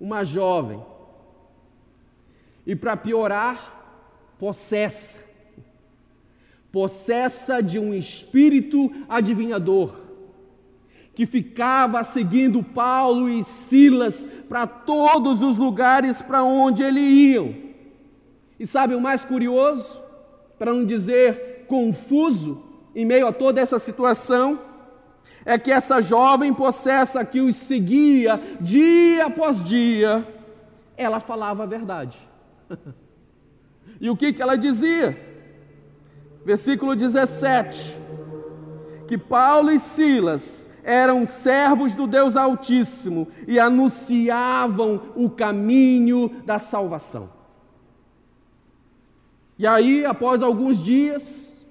uma 0.00 0.24
jovem. 0.24 0.80
E 2.64 2.76
para 2.76 2.96
piorar, 2.96 4.34
possessa. 4.38 5.24
Possessa 6.70 7.62
de 7.62 7.78
um 7.78 7.94
espírito 7.94 8.90
adivinhador 9.08 10.05
que 11.16 11.24
ficava 11.24 12.04
seguindo 12.04 12.62
Paulo 12.62 13.26
e 13.26 13.42
Silas 13.42 14.28
para 14.46 14.66
todos 14.66 15.40
os 15.40 15.56
lugares 15.56 16.20
para 16.20 16.44
onde 16.44 16.82
eles 16.82 17.10
iam. 17.10 17.54
E 18.60 18.66
sabe 18.66 18.94
o 18.94 19.00
mais 19.00 19.24
curioso, 19.24 19.98
para 20.58 20.74
não 20.74 20.84
dizer 20.84 21.64
confuso, 21.66 22.62
em 22.94 23.06
meio 23.06 23.26
a 23.26 23.32
toda 23.32 23.62
essa 23.62 23.78
situação? 23.78 24.60
É 25.42 25.56
que 25.56 25.72
essa 25.72 26.02
jovem 26.02 26.52
possessa 26.52 27.24
que 27.24 27.40
os 27.40 27.56
seguia 27.56 28.38
dia 28.60 29.24
após 29.24 29.64
dia, 29.64 30.28
ela 30.98 31.18
falava 31.18 31.62
a 31.62 31.66
verdade. 31.66 32.18
e 33.98 34.10
o 34.10 34.16
que, 34.16 34.34
que 34.34 34.42
ela 34.42 34.56
dizia? 34.56 35.18
Versículo 36.44 36.94
17: 36.94 37.96
que 39.08 39.16
Paulo 39.16 39.70
e 39.70 39.78
Silas 39.78 40.68
eram 40.86 41.26
servos 41.26 41.96
do 41.96 42.06
Deus 42.06 42.36
Altíssimo 42.36 43.26
e 43.48 43.58
anunciavam 43.58 45.02
o 45.16 45.28
caminho 45.28 46.28
da 46.44 46.60
salvação. 46.60 47.28
E 49.58 49.66
aí, 49.66 50.06
após 50.06 50.42
alguns 50.42 50.80
dias, 50.80 51.66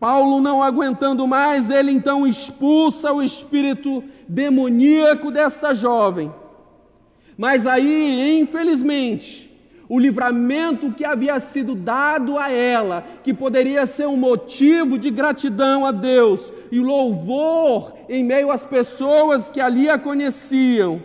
Paulo 0.00 0.40
não 0.40 0.60
aguentando 0.60 1.24
mais, 1.24 1.70
ele 1.70 1.92
então 1.92 2.26
expulsa 2.26 3.12
o 3.12 3.22
espírito 3.22 4.02
demoníaco 4.28 5.30
desta 5.30 5.72
jovem. 5.72 6.34
Mas 7.36 7.64
aí, 7.64 8.40
infelizmente, 8.40 9.47
o 9.88 9.98
livramento 9.98 10.92
que 10.92 11.04
havia 11.04 11.40
sido 11.40 11.74
dado 11.74 12.36
a 12.36 12.50
ela, 12.50 13.04
que 13.24 13.32
poderia 13.32 13.86
ser 13.86 14.06
um 14.06 14.16
motivo 14.16 14.98
de 14.98 15.10
gratidão 15.10 15.86
a 15.86 15.92
Deus 15.92 16.52
e 16.70 16.78
louvor 16.78 17.94
em 18.08 18.22
meio 18.22 18.50
às 18.50 18.66
pessoas 18.66 19.50
que 19.50 19.60
ali 19.60 19.88
a 19.88 19.98
conheciam. 19.98 21.00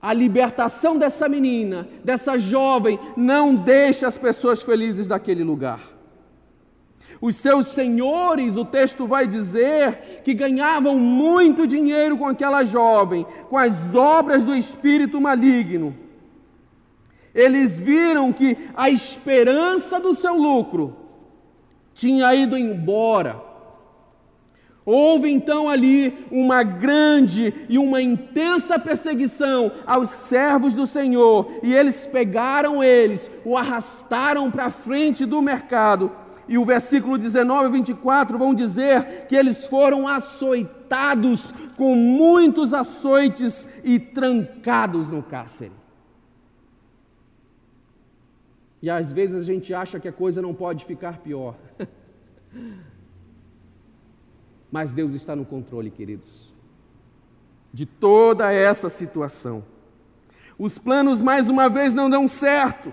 A 0.00 0.12
libertação 0.12 0.96
dessa 0.96 1.28
menina, 1.28 1.86
dessa 2.02 2.38
jovem, 2.38 2.98
não 3.16 3.54
deixa 3.54 4.06
as 4.06 4.16
pessoas 4.16 4.62
felizes 4.62 5.08
daquele 5.08 5.44
lugar. 5.44 5.80
Os 7.20 7.36
seus 7.36 7.68
senhores, 7.68 8.56
o 8.56 8.64
texto 8.64 9.06
vai 9.06 9.26
dizer, 9.26 10.22
que 10.24 10.34
ganhavam 10.34 10.98
muito 10.98 11.66
dinheiro 11.66 12.18
com 12.18 12.26
aquela 12.26 12.64
jovem, 12.64 13.26
com 13.48 13.56
as 13.56 13.94
obras 13.94 14.44
do 14.44 14.54
espírito 14.54 15.20
maligno. 15.20 16.03
Eles 17.34 17.80
viram 17.80 18.32
que 18.32 18.56
a 18.76 18.88
esperança 18.88 19.98
do 19.98 20.14
seu 20.14 20.36
lucro 20.36 20.96
tinha 21.92 22.34
ido 22.34 22.56
embora. 22.56 23.42
Houve 24.86 25.30
então 25.30 25.68
ali 25.68 26.26
uma 26.30 26.62
grande 26.62 27.54
e 27.70 27.78
uma 27.78 28.02
intensa 28.02 28.78
perseguição 28.78 29.72
aos 29.86 30.10
servos 30.10 30.74
do 30.74 30.86
Senhor, 30.86 31.50
e 31.62 31.74
eles 31.74 32.06
pegaram 32.06 32.84
eles, 32.84 33.30
o 33.44 33.56
arrastaram 33.56 34.50
para 34.50 34.70
frente 34.70 35.24
do 35.24 35.40
mercado. 35.40 36.12
E 36.46 36.58
o 36.58 36.64
versículo 36.64 37.16
19 37.16 37.68
e 37.68 37.72
24 37.72 38.36
vão 38.36 38.52
dizer 38.52 39.26
que 39.26 39.34
eles 39.34 39.66
foram 39.66 40.06
açoitados 40.06 41.54
com 41.78 41.94
muitos 41.94 42.74
açoites 42.74 43.66
e 43.82 43.98
trancados 43.98 45.10
no 45.10 45.22
cárcere. 45.22 45.83
E 48.84 48.90
às 48.90 49.14
vezes 49.14 49.36
a 49.36 49.44
gente 49.46 49.72
acha 49.72 49.98
que 49.98 50.06
a 50.06 50.12
coisa 50.12 50.42
não 50.42 50.52
pode 50.52 50.84
ficar 50.84 51.16
pior. 51.16 51.56
Mas 54.70 54.92
Deus 54.92 55.14
está 55.14 55.34
no 55.34 55.46
controle, 55.46 55.90
queridos, 55.90 56.52
de 57.72 57.86
toda 57.86 58.52
essa 58.52 58.90
situação. 58.90 59.64
Os 60.58 60.76
planos, 60.76 61.22
mais 61.22 61.48
uma 61.48 61.70
vez, 61.70 61.94
não 61.94 62.10
dão 62.10 62.28
certo 62.28 62.92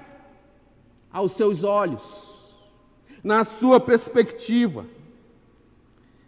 aos 1.11 1.33
seus 1.33 1.65
olhos, 1.65 2.55
na 3.21 3.43
sua 3.43 3.77
perspectiva. 3.77 4.85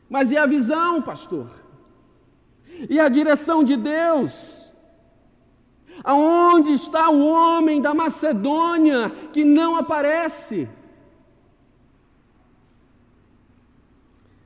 Mas 0.10 0.30
e 0.30 0.36
a 0.36 0.46
visão, 0.46 1.02
pastor? 1.02 1.50
E 2.90 3.00
a 3.00 3.08
direção 3.08 3.64
de 3.64 3.78
Deus? 3.78 4.63
Aonde 6.04 6.74
está 6.74 7.10
o 7.10 7.28
homem 7.28 7.82
da 7.82 7.94
Macedônia 7.94 9.10
que 9.32 9.44
não 9.44 9.76
aparece? 9.76 10.68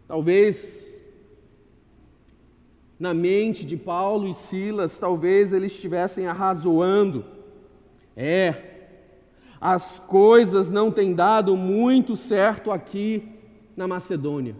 Talvez 0.07 0.87
na 2.99 3.13
mente 3.13 3.65
de 3.65 3.77
Paulo 3.77 4.27
e 4.27 4.33
Silas, 4.33 4.97
talvez 4.97 5.53
eles 5.53 5.71
estivessem 5.71 6.25
arrazoando. 6.25 7.23
É, 8.15 8.63
as 9.61 9.99
coisas 9.99 10.69
não 10.69 10.91
têm 10.91 11.13
dado 11.13 11.55
muito 11.55 12.15
certo 12.15 12.71
aqui 12.71 13.27
na 13.75 13.87
Macedônia. 13.87 14.55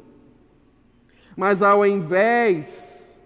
Mas 1.35 1.61
ao 1.61 1.85
invés 1.85 3.17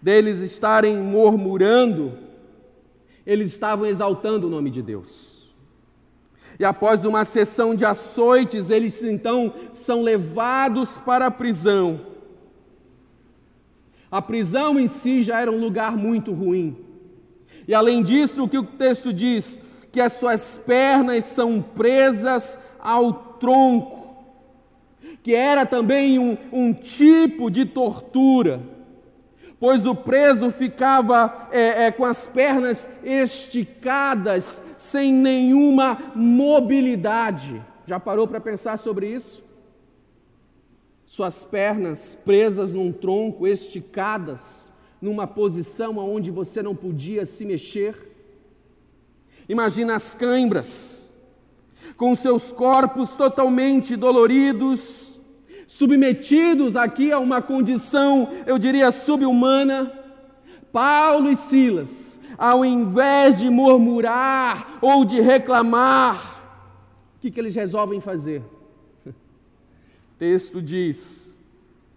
deles 0.00 0.40
estarem 0.40 0.96
murmurando, 0.96 2.25
eles 3.26 3.52
estavam 3.52 3.84
exaltando 3.84 4.46
o 4.46 4.50
nome 4.50 4.70
de 4.70 4.80
Deus. 4.80 5.50
E 6.58 6.64
após 6.64 7.04
uma 7.04 7.24
sessão 7.24 7.74
de 7.74 7.84
açoites, 7.84 8.70
eles 8.70 9.02
então 9.02 9.52
são 9.72 10.02
levados 10.02 10.98
para 10.98 11.26
a 11.26 11.30
prisão. 11.30 12.00
A 14.10 14.22
prisão 14.22 14.78
em 14.78 14.86
si 14.86 15.20
já 15.20 15.40
era 15.40 15.50
um 15.50 15.60
lugar 15.60 15.96
muito 15.96 16.32
ruim. 16.32 16.76
E 17.66 17.74
além 17.74 18.02
disso, 18.02 18.44
o 18.44 18.48
que 18.48 18.56
o 18.56 18.62
texto 18.62 19.12
diz? 19.12 19.58
Que 19.90 20.00
as 20.00 20.12
suas 20.12 20.56
pernas 20.56 21.24
são 21.24 21.60
presas 21.60 22.60
ao 22.78 23.12
tronco, 23.12 24.16
que 25.22 25.34
era 25.34 25.66
também 25.66 26.18
um, 26.18 26.38
um 26.52 26.72
tipo 26.72 27.50
de 27.50 27.64
tortura 27.64 28.75
pois 29.58 29.86
o 29.86 29.94
preso 29.94 30.50
ficava 30.50 31.48
é, 31.50 31.86
é, 31.86 31.90
com 31.90 32.04
as 32.04 32.26
pernas 32.26 32.88
esticadas, 33.02 34.60
sem 34.76 35.12
nenhuma 35.12 36.12
mobilidade. 36.14 37.64
Já 37.86 37.98
parou 37.98 38.26
para 38.26 38.40
pensar 38.40 38.76
sobre 38.76 39.08
isso? 39.08 39.42
Suas 41.06 41.44
pernas 41.44 42.14
presas 42.24 42.72
num 42.72 42.92
tronco, 42.92 43.46
esticadas, 43.46 44.72
numa 45.00 45.26
posição 45.26 45.98
onde 45.98 46.30
você 46.30 46.62
não 46.62 46.74
podia 46.74 47.24
se 47.24 47.44
mexer. 47.44 48.12
Imagina 49.48 49.94
as 49.94 50.14
cãibras. 50.14 51.04
com 51.96 52.14
seus 52.16 52.52
corpos 52.52 53.14
totalmente 53.14 53.96
doloridos, 53.96 55.05
submetidos 55.66 56.76
aqui 56.76 57.10
a 57.10 57.18
uma 57.18 57.42
condição, 57.42 58.28
eu 58.46 58.58
diria, 58.58 58.90
subhumana, 58.90 59.92
Paulo 60.72 61.30
e 61.30 61.36
Silas, 61.36 62.20
ao 62.38 62.64
invés 62.64 63.38
de 63.38 63.50
murmurar 63.50 64.78
ou 64.80 65.04
de 65.04 65.20
reclamar, 65.20 66.34
o 67.16 67.20
que, 67.20 67.30
que 67.30 67.40
eles 67.40 67.54
resolvem 67.54 68.00
fazer? 68.00 68.42
O 69.06 69.12
texto 70.18 70.62
diz 70.62 71.38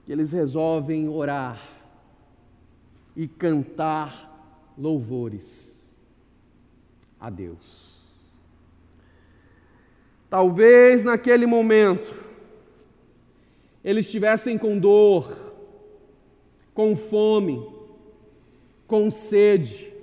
que 0.05 0.11
eles 0.11 0.31
resolvem 0.31 1.07
orar 1.07 1.61
e 3.15 3.27
cantar 3.27 4.73
louvores 4.77 5.93
a 7.19 7.29
Deus. 7.29 8.05
Talvez 10.29 11.03
naquele 11.03 11.45
momento 11.45 12.28
eles 13.83 14.05
estivessem 14.05 14.57
com 14.57 14.77
dor, 14.77 15.53
com 16.73 16.95
fome, 16.95 17.65
com 18.87 19.09
sede, 19.09 19.93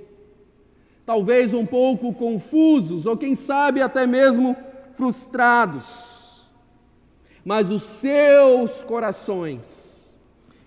talvez 1.05 1.55
um 1.55 1.65
pouco 1.65 2.13
confusos, 2.13 3.07
ou 3.07 3.17
quem 3.17 3.35
sabe 3.35 3.81
até 3.81 4.07
mesmo 4.07 4.57
frustrados, 4.95 6.45
mas 7.45 7.71
os 7.71 7.83
seus 7.83 8.83
corações 8.83 10.15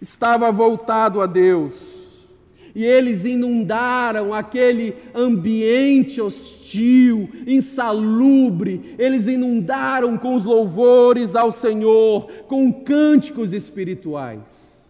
estavam 0.02 0.52
voltados 0.54 1.22
a 1.22 1.26
Deus 1.26 1.99
e 2.76 2.86
eles 2.86 3.26
inundaram 3.26 4.34
aquele 4.34 4.96
ambiente 5.14 6.22
hostil, 6.22 7.30
insalubre, 7.48 8.96
eles 8.98 9.28
inundaram 9.28 10.18
com 10.18 10.36
os 10.36 10.46
louvores 10.46 11.36
ao 11.36 11.52
Senhor, 11.52 12.28
com 12.48 12.72
cânticos 12.72 13.54
espirituais. 13.54 14.88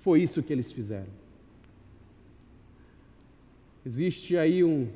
Foi 0.00 0.22
isso 0.22 0.42
que 0.42 0.52
eles 0.52 0.72
fizeram. 0.72 1.16
Existe 3.84 4.36
aí 4.36 4.64
um, 4.64 4.88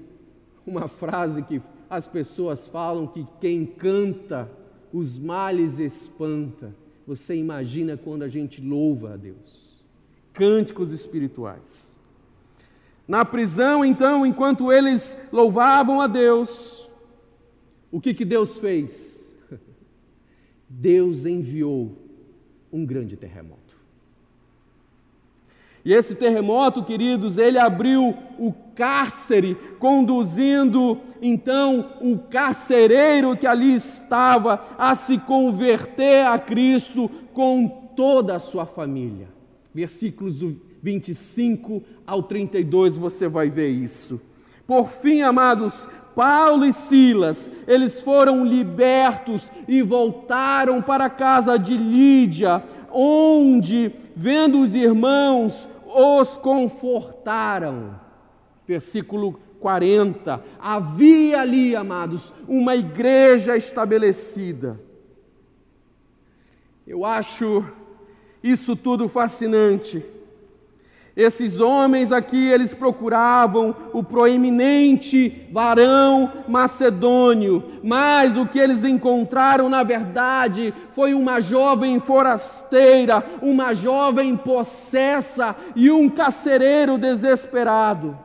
uma 0.66 0.88
frase 0.88 1.42
que 1.42 1.62
as 1.88 2.08
pessoas 2.08 2.66
falam 2.66 3.06
que 3.06 3.26
quem 3.40 3.64
canta 3.64 4.50
os 4.92 5.18
males 5.18 5.78
espanta. 5.78 6.74
Você 7.06 7.34
imagina 7.34 7.96
quando 7.96 8.22
a 8.22 8.28
gente 8.28 8.60
louva 8.60 9.14
a 9.14 9.16
Deus 9.16 9.59
cânticos 10.32 10.92
espirituais. 10.92 12.00
Na 13.06 13.24
prisão, 13.24 13.84
então, 13.84 14.24
enquanto 14.24 14.72
eles 14.72 15.18
louvavam 15.32 16.00
a 16.00 16.06
Deus, 16.06 16.88
o 17.90 18.00
que, 18.00 18.14
que 18.14 18.24
Deus 18.24 18.56
fez? 18.58 19.36
Deus 20.68 21.26
enviou 21.26 21.96
um 22.72 22.86
grande 22.86 23.16
terremoto. 23.16 23.58
E 25.84 25.92
esse 25.92 26.14
terremoto, 26.14 26.84
queridos, 26.84 27.36
ele 27.36 27.58
abriu 27.58 28.16
o 28.38 28.52
cárcere, 28.76 29.56
conduzindo 29.78 31.00
então 31.20 31.96
o 32.00 32.16
carcereiro 32.16 33.36
que 33.36 33.46
ali 33.46 33.74
estava 33.74 34.62
a 34.78 34.94
se 34.94 35.18
converter 35.18 36.26
a 36.26 36.38
Cristo 36.38 37.10
com 37.32 37.90
toda 37.96 38.36
a 38.36 38.38
sua 38.38 38.66
família 38.66 39.39
versículos 39.74 40.36
do 40.36 40.60
25 40.82 41.82
ao 42.06 42.22
32, 42.22 42.96
você 42.96 43.28
vai 43.28 43.50
ver 43.50 43.68
isso. 43.68 44.20
Por 44.66 44.88
fim, 44.88 45.22
amados, 45.22 45.88
Paulo 46.14 46.64
e 46.64 46.72
Silas, 46.72 47.50
eles 47.66 48.02
foram 48.02 48.44
libertos 48.44 49.50
e 49.68 49.82
voltaram 49.82 50.82
para 50.82 51.06
a 51.06 51.10
casa 51.10 51.58
de 51.58 51.76
Lídia, 51.76 52.62
onde, 52.90 53.92
vendo 54.14 54.60
os 54.60 54.74
irmãos, 54.74 55.68
os 55.86 56.36
confortaram. 56.36 57.98
Versículo 58.66 59.38
40. 59.60 60.42
Havia 60.58 61.40
ali, 61.40 61.76
amados, 61.76 62.32
uma 62.48 62.74
igreja 62.74 63.56
estabelecida. 63.56 64.80
Eu 66.86 67.04
acho 67.04 67.64
isso 68.42 68.74
tudo 68.74 69.08
fascinante. 69.08 70.04
Esses 71.16 71.60
homens 71.60 72.12
aqui, 72.12 72.48
eles 72.48 72.72
procuravam 72.72 73.74
o 73.92 74.02
proeminente 74.02 75.48
varão 75.52 76.44
macedônio, 76.48 77.80
mas 77.82 78.36
o 78.36 78.46
que 78.46 78.58
eles 78.58 78.84
encontraram, 78.84 79.68
na 79.68 79.82
verdade, 79.82 80.72
foi 80.92 81.12
uma 81.12 81.40
jovem 81.40 81.98
forasteira, 81.98 83.24
uma 83.42 83.74
jovem 83.74 84.36
possessa 84.36 85.56
e 85.74 85.90
um 85.90 86.08
carcereiro 86.08 86.96
desesperado. 86.96 88.16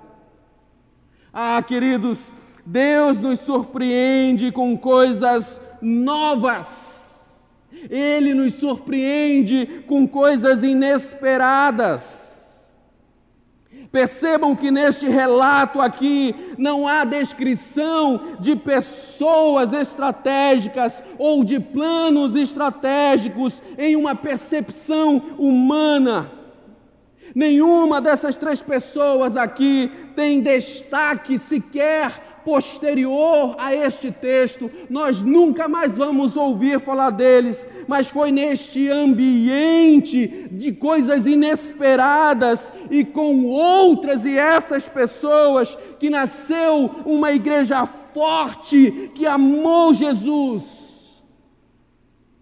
Ah, 1.33 1.61
queridos, 1.61 2.31
Deus 2.65 3.19
nos 3.19 3.39
surpreende 3.39 4.51
com 4.51 4.77
coisas 4.77 5.59
novas 5.81 7.04
ele 7.89 8.33
nos 8.33 8.53
surpreende 8.55 9.83
com 9.87 10.07
coisas 10.07 10.63
inesperadas. 10.63 12.25
Percebam 13.91 14.55
que 14.55 14.71
neste 14.71 15.07
relato 15.07 15.79
aqui 15.79 16.35
não 16.57 16.85
há 16.85 17.05
descrição 17.05 18.35
de 18.41 18.53
pessoas 18.55 19.71
estratégicas 19.71 21.01
ou 21.17 21.45
de 21.45 21.61
planos 21.61 22.35
estratégicos 22.35 23.63
em 23.77 23.95
uma 23.95 24.13
percepção 24.13 25.21
humana. 25.37 26.29
Nenhuma 27.33 28.01
dessas 28.01 28.35
três 28.35 28.61
pessoas 28.61 29.37
aqui 29.37 29.89
tem 30.13 30.41
destaque 30.41 31.37
sequer 31.37 32.34
posterior 32.45 33.55
a 33.57 33.73
este 33.73 34.11
texto, 34.11 34.69
nós 34.87 35.23
nunca 35.23 35.67
mais 35.67 35.97
vamos 35.97 36.37
ouvir 36.37 36.79
falar 36.79 37.09
deles, 37.09 37.67
mas 37.87 38.07
foi 38.07 38.31
neste 38.31 38.87
ambiente 38.87 40.47
de 40.51 40.71
coisas 40.71 41.25
inesperadas 41.25 42.71
e 42.91 43.03
com 43.03 43.45
outras 43.45 44.23
e 44.25 44.37
essas 44.37 44.87
pessoas 44.87 45.75
que 45.99 46.09
nasceu 46.09 47.01
uma 47.03 47.31
igreja 47.31 47.85
forte 47.85 49.11
que 49.15 49.25
amou 49.25 49.91
Jesus 49.91 50.85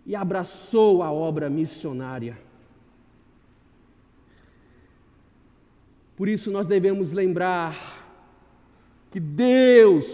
e 0.06 0.16
abraçou 0.16 1.02
a 1.02 1.12
obra 1.12 1.50
missionária. 1.50 2.38
Por 6.16 6.28
isso 6.28 6.52
nós 6.52 6.68
devemos 6.68 7.12
lembrar 7.12 8.03
que 9.14 9.20
Deus, 9.20 10.08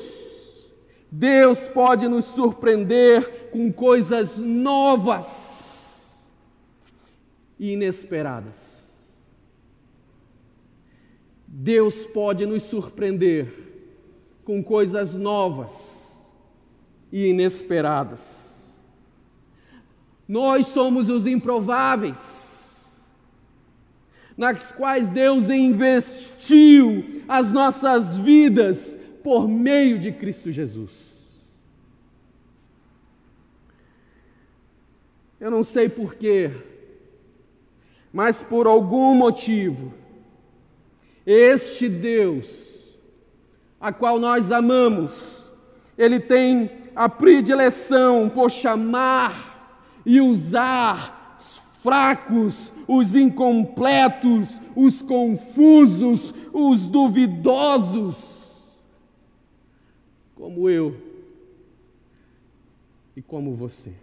Deus 1.09 1.69
pode 1.69 2.05
nos 2.09 2.25
surpreender 2.25 3.49
com 3.49 3.71
coisas 3.71 4.37
novas 4.37 6.33
e 7.57 7.71
inesperadas. 7.71 9.09
Deus 11.47 12.05
pode 12.07 12.45
nos 12.45 12.63
surpreender 12.63 13.47
com 14.43 14.61
coisas 14.61 15.15
novas 15.15 16.27
e 17.09 17.27
inesperadas. 17.27 18.77
Nós 20.27 20.67
somos 20.67 21.07
os 21.09 21.25
improváveis 21.25 22.58
nas 24.39 24.71
quais 24.71 25.09
Deus 25.09 25.49
investiu 25.49 27.23
as 27.27 27.51
nossas 27.51 28.17
vidas 28.17 28.97
por 29.21 29.49
meio 29.49 29.99
de 29.99 30.13
Cristo 30.13 30.49
Jesus. 30.49 31.09
Eu 35.41 35.51
não 35.51 35.61
sei 35.61 35.89
porquê, 35.89 36.51
mas 38.13 38.41
por 38.41 38.65
algum 38.65 39.13
motivo, 39.13 39.93
este 41.25 41.89
Deus, 41.89 42.47
a 43.77 43.91
qual 43.91 44.17
nós 44.19 44.53
amamos, 44.53 45.51
Ele 45.97 46.17
tem 46.17 46.71
a 46.95 47.09
predileção 47.09 48.29
por 48.29 48.49
chamar 48.49 49.99
e 50.05 50.21
usar 50.21 51.18
fracos, 51.81 52.73
os 52.87 53.15
incompletos, 53.15 54.61
os 54.75 55.01
confusos, 55.01 56.33
os 56.53 56.85
duvidosos, 56.85 58.61
como 60.35 60.69
eu 60.69 60.95
e 63.15 63.21
como 63.21 63.55
você. 63.55 63.93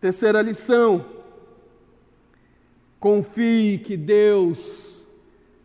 Terceira 0.00 0.40
lição: 0.42 1.04
confie 3.00 3.78
que 3.78 3.96
Deus 3.96 5.04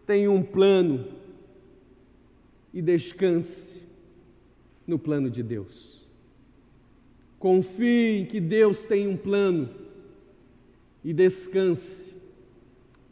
tem 0.08 0.28
um 0.28 0.42
plano 0.42 1.08
e 2.74 2.82
descanse 2.82 3.82
no 4.86 5.00
plano 5.00 5.30
de 5.30 5.42
Deus. 5.42 5.95
Confie 7.46 8.22
em 8.22 8.26
que 8.26 8.40
Deus 8.40 8.86
tem 8.88 9.08
um 9.08 9.16
plano 9.16 9.70
e 11.04 11.14
descanse 11.14 12.18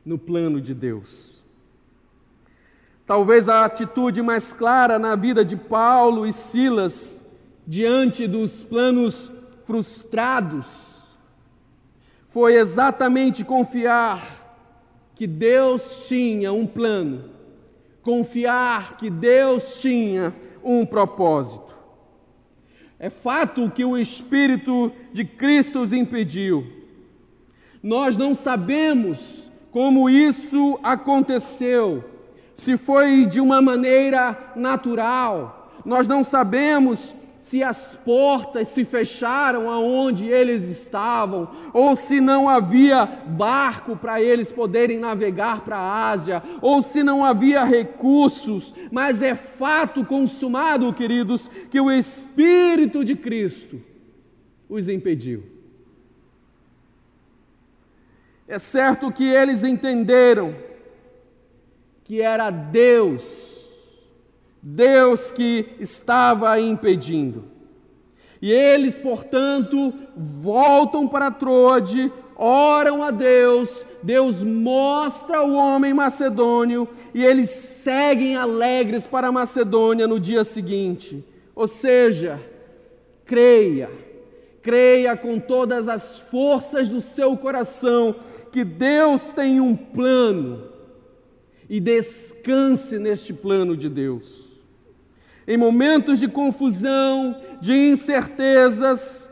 no 0.04 0.18
plano 0.18 0.60
de 0.60 0.74
Deus. 0.74 1.44
Talvez 3.06 3.48
a 3.48 3.64
atitude 3.64 4.24
mais 4.24 4.52
clara 4.52 4.98
na 4.98 5.16
vida 5.16 5.46
de 5.46 5.56
Paulo 5.56 6.26
e 6.26 6.34
Silas 6.34 7.24
diante 7.68 8.26
dos 8.26 8.64
planos 8.64 9.32
frustrados 9.66 10.66
foi 12.28 12.56
exatamente 12.56 13.46
confiar 13.46 15.12
que 15.14 15.28
Deus 15.28 16.08
tinha 16.08 16.52
um 16.52 16.66
plano, 16.66 17.30
confiar 18.02 18.98
que 18.98 19.12
Deus 19.12 19.80
tinha 19.80 20.36
um 20.64 20.84
propósito. 20.88 21.83
É 23.00 23.10
fato 23.10 23.70
que 23.70 23.84
o 23.84 23.98
Espírito 23.98 24.92
de 25.12 25.26
Cristo 25.26 25.82
os 25.82 25.92
impediu. 25.92 26.66
Nós 27.82 28.16
não 28.16 28.34
sabemos 28.34 29.52
como 29.72 30.10
isso 30.10 30.80
aconteceu, 30.84 32.04
se 32.54 32.78
foi 32.78 33.26
de 33.26 33.42
uma 33.42 33.60
maneira 33.60 34.54
natural, 34.56 35.74
nós 35.84 36.08
não 36.08 36.24
sabemos 36.24 37.14
se 37.44 37.62
as 37.62 37.94
portas 37.94 38.70
se 38.70 38.86
fecharam 38.86 39.70
aonde 39.70 40.30
eles 40.30 40.64
estavam, 40.70 41.52
ou 41.74 41.94
se 41.94 42.22
não 42.22 42.48
havia 42.48 43.06
barco 43.06 43.98
para 43.98 44.22
eles 44.22 44.50
poderem 44.50 44.98
navegar 44.98 45.60
para 45.60 45.76
a 45.76 46.10
Ásia, 46.10 46.42
ou 46.62 46.82
se 46.82 47.04
não 47.04 47.26
havia 47.26 47.66
recursos, 47.66 48.74
mas 48.90 49.22
é 49.22 49.36
fato 49.36 50.06
consumado, 50.06 50.94
queridos, 50.94 51.50
que 51.70 51.82
o 51.82 51.92
Espírito 51.92 53.04
de 53.04 53.14
Cristo 53.14 53.82
os 54.70 54.88
impediu. 54.88 55.44
É 58.48 58.58
certo 58.58 59.12
que 59.12 59.26
eles 59.26 59.66
entenderam 59.66 60.56
que 62.06 62.22
era 62.22 62.50
Deus 62.50 63.53
Deus 64.66 65.30
que 65.30 65.76
estava 65.78 66.58
impedindo. 66.58 67.44
E 68.42 68.50
eles, 68.50 68.98
portanto, 68.98 69.94
voltam 70.16 71.06
para 71.06 71.30
Troade, 71.30 72.12
oram 72.38 73.04
a 73.04 73.12
Deus, 73.12 73.86
Deus 74.02 74.42
mostra 74.42 75.44
o 75.44 75.54
homem 75.54 75.94
macedônio 75.94 76.88
e 77.14 77.26
eles 77.26 77.50
seguem 77.50 78.38
alegres 78.38 79.06
para 79.06 79.34
Macedônia 79.34 80.08
no 80.08 80.18
dia 80.18 80.46
seguinte. 80.46 81.26
Ou 81.54 81.68
seja, 81.68 82.40
creia, 83.26 83.92
creia 84.62 85.16
com 85.18 85.40
todas 85.40 85.90
as 85.90 86.22
forças 86.22 86.88
do 86.90 87.02
seu 87.02 87.36
coração 87.36 88.16
que 88.50 88.64
Deus 88.64 89.30
tem 89.30 89.60
um 89.60 89.76
plano 89.76 90.70
e 91.70 91.82
descanse 91.82 92.98
neste 92.98 93.34
plano 93.34 93.76
de 93.76 93.90
Deus 93.90 94.43
em 95.48 95.58
momentos 95.58 96.20
de 96.20 96.28
confusão, 96.28 97.40
de 97.62 97.74
incertezas, 97.92 99.30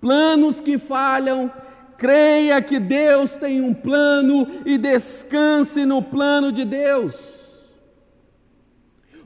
planos 0.00 0.60
que 0.60 0.78
falham, 0.78 1.50
creia 1.96 2.60
que 2.62 2.78
Deus 2.78 3.36
tem 3.36 3.60
um 3.60 3.74
plano 3.74 4.46
e 4.64 4.78
descanse 4.78 5.84
no 5.84 6.02
plano 6.02 6.52
de 6.52 6.64
Deus. 6.64 7.38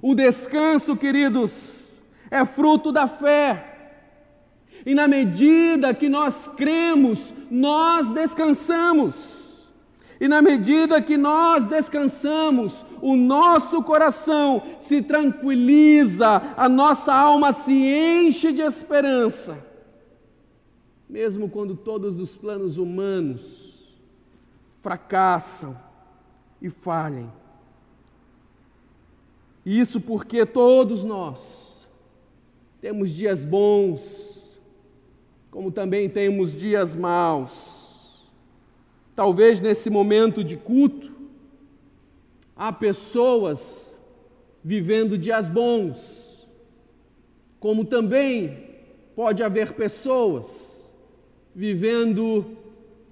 O 0.01 0.15
descanso, 0.15 0.97
queridos, 0.97 1.85
é 2.31 2.45
fruto 2.45 2.91
da 2.91 3.07
fé. 3.07 3.69
E 4.85 4.95
na 4.95 5.07
medida 5.07 5.95
que 5.95 6.09
nós 6.09 6.49
cremos, 6.57 7.33
nós 7.51 8.11
descansamos. 8.11 9.42
E 10.23 10.29
na 10.29 10.41
medida 10.41 11.03
que 11.03 11.17
nós 11.17 11.67
descansamos, 11.67 12.87
o 13.01 13.17
nosso 13.17 13.83
coração 13.83 14.63
se 14.79 15.03
tranquiliza, 15.03 16.41
a 16.57 16.69
nossa 16.69 17.13
alma 17.13 17.53
se 17.53 17.73
enche 17.73 18.53
de 18.53 18.63
esperança. 18.63 19.67
Mesmo 21.11 21.49
quando 21.49 21.75
todos 21.75 22.21
os 22.21 22.37
planos 22.37 22.77
humanos 22.77 23.75
fracassam 24.79 25.77
e 26.61 26.69
falhem. 26.69 27.29
Isso 29.67 30.01
porque 30.01 30.47
todos 30.47 31.03
nós 31.03 31.85
temos 32.81 33.11
dias 33.11 33.45
bons, 33.45 34.49
como 35.51 35.73
também 35.73 36.09
temos 36.09 36.55
dias 36.55 36.95
maus. 36.95 37.82
Talvez 39.15 39.61
nesse 39.61 39.91
momento 39.91 40.43
de 40.43 40.57
culto, 40.57 41.13
há 42.57 42.73
pessoas 42.73 43.95
vivendo 44.65 45.19
dias 45.19 45.49
bons, 45.49 46.49
como 47.61 47.85
também 47.85 48.71
pode 49.15 49.43
haver 49.43 49.75
pessoas 49.75 50.93
vivendo 51.55 52.57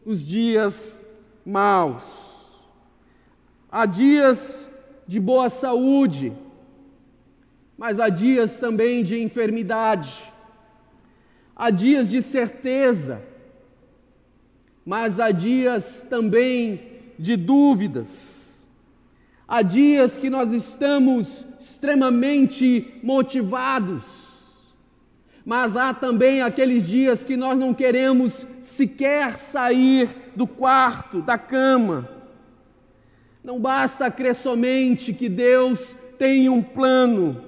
os 0.04 0.24
dias 0.24 1.04
maus. 1.44 2.58
Há 3.70 3.86
dias 3.86 4.70
de 5.06 5.20
boa 5.20 5.48
saúde, 5.48 6.32
mas 7.76 8.00
há 8.00 8.08
dias 8.08 8.58
também 8.58 9.02
de 9.02 9.20
enfermidade, 9.20 10.32
há 11.54 11.70
dias 11.70 12.08
de 12.08 12.22
certeza, 12.22 13.22
mas 14.84 15.20
há 15.20 15.30
dias 15.30 16.06
também 16.08 16.80
de 17.18 17.36
dúvidas. 17.36 18.68
Há 19.46 19.62
dias 19.62 20.16
que 20.16 20.30
nós 20.30 20.52
estamos 20.52 21.46
extremamente 21.58 22.94
motivados, 23.02 24.04
mas 25.44 25.76
há 25.76 25.92
também 25.92 26.40
aqueles 26.40 26.86
dias 26.86 27.24
que 27.24 27.36
nós 27.36 27.58
não 27.58 27.74
queremos 27.74 28.46
sequer 28.60 29.36
sair 29.36 30.08
do 30.36 30.46
quarto, 30.46 31.20
da 31.20 31.36
cama. 31.36 32.08
Não 33.42 33.58
basta 33.58 34.10
crer 34.10 34.34
somente 34.34 35.12
que 35.12 35.28
Deus 35.28 35.96
tem 36.16 36.48
um 36.48 36.62
plano, 36.62 37.42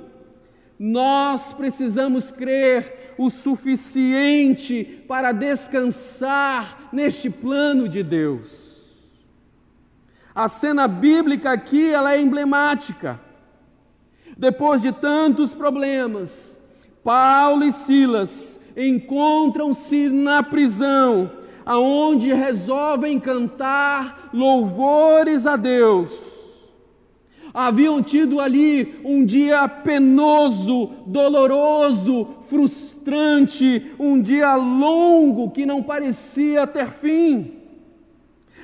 nós 0.84 1.52
precisamos 1.52 2.32
crer 2.32 3.14
o 3.16 3.30
suficiente 3.30 5.04
para 5.06 5.30
descansar 5.30 6.88
neste 6.92 7.30
plano 7.30 7.88
de 7.88 8.02
Deus. 8.02 8.90
A 10.34 10.48
cena 10.48 10.88
bíblica 10.88 11.52
aqui 11.52 11.88
ela 11.88 12.12
é 12.14 12.20
emblemática. 12.20 13.20
Depois 14.36 14.82
de 14.82 14.90
tantos 14.90 15.54
problemas, 15.54 16.60
Paulo 17.04 17.62
e 17.62 17.70
Silas 17.70 18.58
encontram-se 18.76 20.08
na 20.08 20.42
prisão, 20.42 21.30
aonde 21.64 22.32
resolvem 22.32 23.20
cantar 23.20 24.30
louvores 24.32 25.46
a 25.46 25.54
Deus 25.54 26.41
haviam 27.54 28.02
tido 28.02 28.40
ali 28.40 29.00
um 29.04 29.24
dia 29.24 29.68
penoso, 29.68 30.90
doloroso, 31.06 32.28
frustrante, 32.48 33.92
um 33.98 34.20
dia 34.20 34.54
longo 34.56 35.50
que 35.50 35.66
não 35.66 35.82
parecia 35.82 36.66
ter 36.66 36.88
fim. 36.88 37.58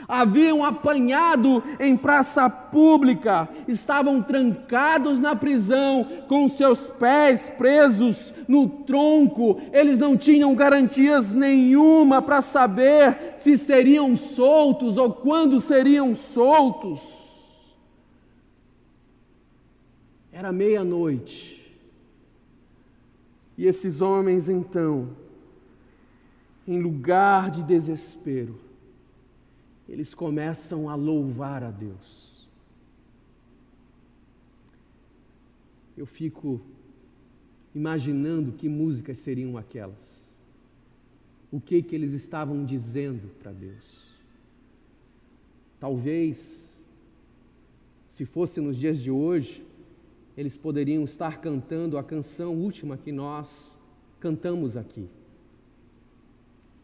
Haviam 0.07 0.65
apanhado 0.65 1.63
em 1.79 1.95
praça 1.95 2.49
pública, 2.49 3.47
estavam 3.67 4.23
trancados 4.23 5.19
na 5.19 5.37
prisão, 5.37 6.07
com 6.27 6.49
seus 6.49 6.91
pés 6.91 7.53
presos 7.59 8.33
no 8.47 8.67
tronco, 8.67 9.61
eles 9.71 9.99
não 9.99 10.17
tinham 10.17 10.55
garantias 10.55 11.35
nenhuma 11.35 12.23
para 12.23 12.41
saber 12.41 13.35
se 13.37 13.59
seriam 13.59 14.17
soltos 14.17 14.97
ou 14.97 15.13
quando 15.13 15.61
seriam 15.61 16.15
soltos. 16.15 17.28
Era 20.39 20.53
meia-noite. 20.53 21.77
E 23.57 23.67
esses 23.67 24.01
homens, 24.01 24.49
então, 24.49 25.17
em 26.65 26.81
lugar 26.81 27.51
de 27.51 27.65
desespero, 27.65 28.57
eles 29.89 30.15
começam 30.15 30.89
a 30.89 30.95
louvar 30.95 31.65
a 31.65 31.73
Deus. 31.73 32.49
Eu 35.97 36.07
fico 36.07 36.61
imaginando 37.75 38.53
que 38.53 38.69
músicas 38.69 39.19
seriam 39.19 39.59
aquelas. 39.59 40.33
O 41.51 41.61
que 41.61 41.83
que 41.83 41.97
eles 41.97 42.13
estavam 42.13 42.65
dizendo 42.65 43.29
para 43.41 43.51
Deus? 43.51 44.07
Talvez 45.81 46.81
se 48.09 48.25
fosse 48.25 48.61
nos 48.61 48.77
dias 48.77 49.03
de 49.03 49.11
hoje, 49.11 49.67
eles 50.39 50.57
poderiam 50.57 51.03
estar 51.03 51.41
cantando 51.41 51.99
a 51.99 52.05
canção 52.05 52.55
última 52.55 52.97
que 52.97 53.11
nós 53.11 53.77
cantamos 54.21 54.77
aqui. 54.77 55.11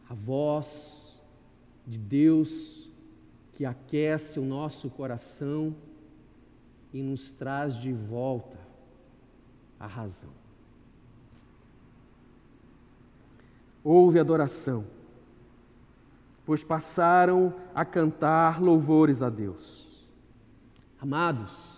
A 0.09 0.13
voz 0.13 1.17
de 1.87 1.97
Deus 1.97 2.89
que 3.53 3.63
aquece 3.63 4.41
o 4.41 4.43
nosso 4.43 4.89
coração 4.89 5.73
e 6.91 7.01
nos 7.01 7.31
traz 7.31 7.77
de 7.77 7.93
volta 7.93 8.59
a 9.79 9.87
razão. 9.87 10.33
Houve 13.81 14.19
adoração, 14.19 14.85
pois 16.45 16.61
passaram 16.61 17.55
a 17.73 17.85
cantar 17.85 18.61
louvores 18.61 19.21
a 19.21 19.29
Deus. 19.29 20.05
Amados, 20.99 21.74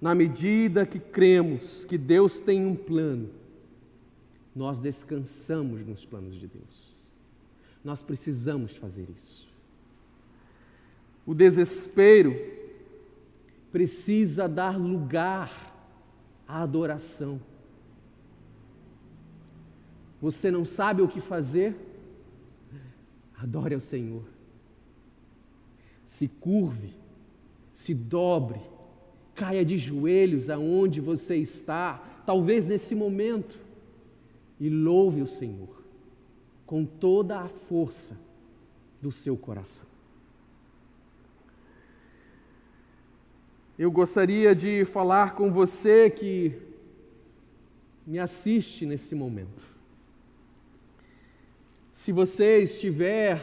na 0.00 0.14
medida 0.14 0.86
que 0.86 0.98
cremos 0.98 1.84
que 1.84 1.98
Deus 1.98 2.40
tem 2.40 2.64
um 2.64 2.74
plano, 2.74 3.30
nós 4.56 4.80
descansamos 4.80 5.86
nos 5.86 6.04
planos 6.04 6.40
de 6.40 6.46
Deus. 6.46 6.96
Nós 7.84 8.02
precisamos 8.02 8.76
fazer 8.76 9.08
isso. 9.16 9.48
O 11.26 11.34
desespero 11.34 12.34
precisa 13.70 14.48
dar 14.48 14.78
lugar 14.78 15.74
à 16.48 16.62
adoração. 16.62 17.40
Você 20.20 20.50
não 20.50 20.64
sabe 20.64 21.02
o 21.02 21.08
que 21.08 21.20
fazer? 21.20 21.76
Adore 23.36 23.74
ao 23.74 23.80
Senhor. 23.80 24.24
Se 26.04 26.26
curve, 26.26 26.94
se 27.72 27.94
dobre 27.94 28.60
caia 29.34 29.64
de 29.64 29.78
joelhos 29.78 30.50
aonde 30.50 31.00
você 31.00 31.36
está, 31.36 32.22
talvez 32.26 32.66
nesse 32.66 32.94
momento, 32.94 33.58
e 34.58 34.68
louve 34.68 35.22
o 35.22 35.26
Senhor 35.26 35.82
com 36.66 36.84
toda 36.84 37.40
a 37.40 37.48
força 37.48 38.16
do 39.00 39.10
seu 39.10 39.36
coração. 39.36 39.88
Eu 43.78 43.90
gostaria 43.90 44.54
de 44.54 44.84
falar 44.84 45.34
com 45.34 45.50
você 45.50 46.10
que 46.10 46.54
me 48.06 48.18
assiste 48.18 48.84
nesse 48.84 49.14
momento. 49.14 49.64
Se 51.90 52.12
você 52.12 52.58
estiver 52.62 53.42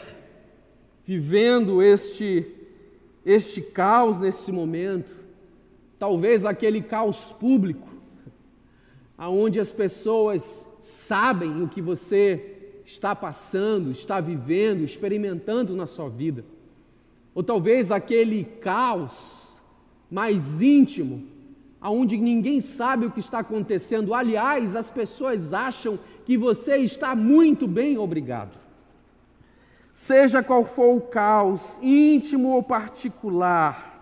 vivendo 1.06 1.82
este, 1.82 2.46
este 3.26 3.62
caos 3.62 4.20
nesse 4.20 4.52
momento, 4.52 5.14
talvez 6.00 6.46
aquele 6.46 6.82
caos 6.82 7.32
público, 7.40 7.88
aonde 9.18 9.60
as 9.60 9.72
pessoas 9.72 10.70
sabem 10.80 11.64
o 11.64 11.68
que 11.68 11.82
você 11.82 12.80
está 12.86 13.16
passando, 13.16 13.92
está 13.92 14.22
vivendo, 14.22 14.84
experimentando 14.84 15.76
na 15.76 15.86
sua 15.86 16.10
vida. 16.10 16.46
Ou 17.34 17.44
talvez 17.44 17.92
aquele 17.92 18.44
caos 18.44 19.58
mais 20.10 20.62
íntimo, 20.62 21.24
aonde 21.82 22.18
ninguém 22.18 22.62
sabe 22.62 23.06
o 23.06 23.12
que 23.12 23.20
está 23.20 23.40
acontecendo. 23.40 24.14
Aliás, 24.14 24.76
as 24.76 24.90
pessoas 24.90 25.54
acham 25.54 26.00
que 26.26 26.38
você 26.38 26.78
está 26.78 27.16
muito 27.16 27.68
bem, 27.68 27.98
obrigado. 27.98 28.58
Seja 29.92 30.44
qual 30.44 30.64
for 30.64 30.96
o 30.96 31.02
caos, 31.02 31.80
íntimo 31.82 32.50
ou 32.50 32.62
particular, 32.62 33.97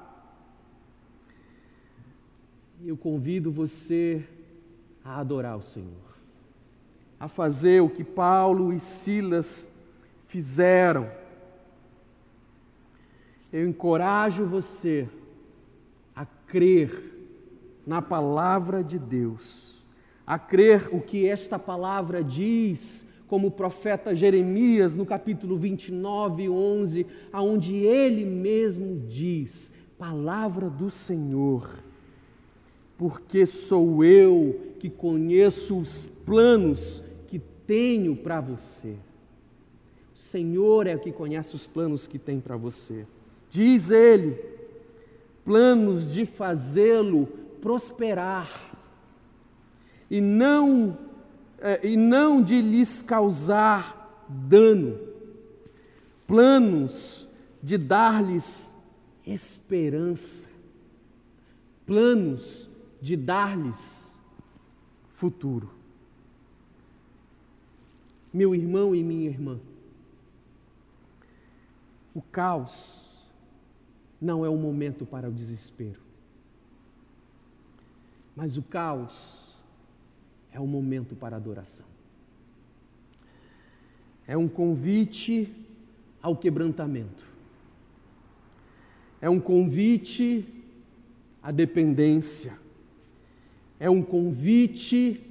eu 2.88 2.96
convido 2.96 3.52
você 3.52 4.24
a 5.04 5.20
adorar 5.20 5.58
o 5.58 5.62
Senhor, 5.62 6.16
a 7.20 7.28
fazer 7.28 7.82
o 7.82 7.90
que 7.90 8.04
Paulo 8.04 8.72
e 8.72 8.80
Silas 8.80 9.68
fizeram. 10.28 11.10
Eu 13.52 13.68
encorajo 13.68 14.46
você 14.46 15.10
a 16.16 16.26
crer 16.26 17.12
na 17.88 18.04
palavra 18.04 18.84
de 18.84 19.00
Deus, 19.00 19.84
a 20.26 20.38
crer 20.38 20.90
o 20.92 21.02
que 21.02 21.28
esta 21.28 21.58
palavra 21.58 22.24
diz, 22.24 23.10
como 23.28 23.48
o 23.48 23.52
profeta 23.52 24.14
Jeremias 24.14 24.96
no 24.96 25.08
capítulo 25.08 25.58
29, 25.58 26.50
11, 26.50 27.08
aonde 27.34 27.78
ele 27.78 28.26
mesmo 28.26 29.08
diz: 29.08 29.74
Palavra 29.98 30.70
do 30.70 30.92
Senhor 30.92 31.85
porque 32.98 33.46
sou 33.46 34.04
eu 34.04 34.74
que 34.80 34.90
conheço 34.90 35.78
os 35.78 36.08
planos 36.26 37.04
que 37.28 37.40
tenho 37.40 38.16
para 38.16 38.40
você. 38.40 38.96
O 40.14 40.18
Senhor 40.18 40.88
é 40.88 40.96
o 40.96 41.00
que 41.00 41.12
conhece 41.12 41.56
os 41.56 41.68
planos 41.68 42.08
que 42.08 42.18
tem 42.18 42.40
para 42.40 42.56
você. 42.56 43.06
Diz 43.50 43.92
ele, 43.92 44.38
planos 45.44 46.14
de 46.14 46.26
fazê-lo 46.26 47.28
prosperar 47.62 48.78
e 50.10 50.22
não 50.22 50.98
é, 51.60 51.86
e 51.86 51.98
não 51.98 52.42
de 52.42 52.62
lhes 52.62 53.02
causar 53.02 54.26
dano. 54.28 55.00
Planos 56.28 57.28
de 57.62 57.78
dar-lhes 57.78 58.76
esperança. 59.26 60.48
Planos 61.86 62.70
de 63.06 63.16
dar-lhes 63.16 64.20
futuro. 65.14 65.70
Meu 68.34 68.56
irmão 68.56 68.96
e 68.96 69.04
minha 69.04 69.30
irmã, 69.30 69.60
o 72.16 72.22
caos 72.24 73.24
não 74.20 74.44
é 74.44 74.50
o 74.50 74.58
momento 74.58 75.06
para 75.06 75.30
o 75.30 75.32
desespero, 75.32 76.00
mas 78.36 78.58
o 78.58 78.64
caos 78.64 79.56
é 80.52 80.60
o 80.60 80.66
momento 80.66 81.16
para 81.16 81.36
adoração. 81.36 81.86
É 84.26 84.36
um 84.36 84.48
convite 84.48 85.54
ao 86.24 86.36
quebrantamento, 86.36 87.24
é 89.22 89.30
um 89.30 89.40
convite 89.40 90.44
à 91.44 91.52
dependência 91.52 92.65
é 93.80 93.90
um 93.90 94.02
convite 94.02 95.22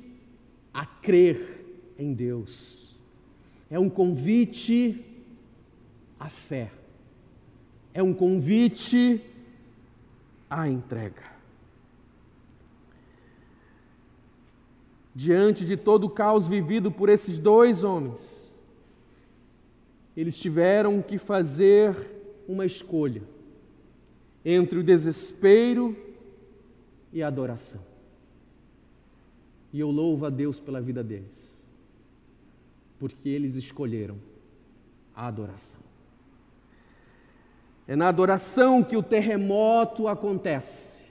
a 0.72 0.84
crer 0.84 1.64
em 1.98 2.12
Deus, 2.12 2.96
é 3.70 3.78
um 3.78 3.88
convite 3.88 5.04
à 6.18 6.28
fé, 6.28 6.70
é 7.92 8.02
um 8.02 8.12
convite 8.12 9.20
à 10.50 10.68
entrega. 10.68 11.34
Diante 15.14 15.64
de 15.64 15.76
todo 15.76 16.04
o 16.04 16.10
caos 16.10 16.48
vivido 16.48 16.90
por 16.90 17.08
esses 17.08 17.38
dois 17.38 17.84
homens, 17.84 18.52
eles 20.16 20.36
tiveram 20.36 21.00
que 21.00 21.18
fazer 21.18 21.94
uma 22.48 22.66
escolha 22.66 23.22
entre 24.44 24.78
o 24.78 24.82
desespero 24.82 25.96
e 27.12 27.22
a 27.22 27.28
adoração. 27.28 27.93
E 29.74 29.80
eu 29.80 29.90
louvo 29.90 30.24
a 30.24 30.30
Deus 30.30 30.60
pela 30.60 30.80
vida 30.80 31.02
deles, 31.02 31.60
porque 32.96 33.28
eles 33.28 33.56
escolheram 33.56 34.16
a 35.12 35.26
adoração. 35.26 35.80
É 37.84 37.96
na 37.96 38.06
adoração 38.06 38.84
que 38.84 38.96
o 38.96 39.02
terremoto 39.02 40.06
acontece 40.06 41.02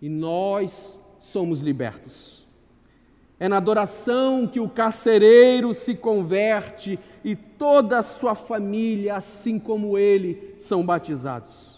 e 0.00 0.08
nós 0.08 0.98
somos 1.18 1.60
libertos. 1.60 2.46
É 3.38 3.46
na 3.46 3.58
adoração 3.58 4.46
que 4.46 4.58
o 4.58 4.66
carcereiro 4.66 5.74
se 5.74 5.94
converte 5.94 6.98
e 7.22 7.36
toda 7.36 7.98
a 7.98 8.02
sua 8.02 8.34
família, 8.34 9.16
assim 9.16 9.58
como 9.58 9.98
ele, 9.98 10.54
são 10.56 10.82
batizados. 10.82 11.75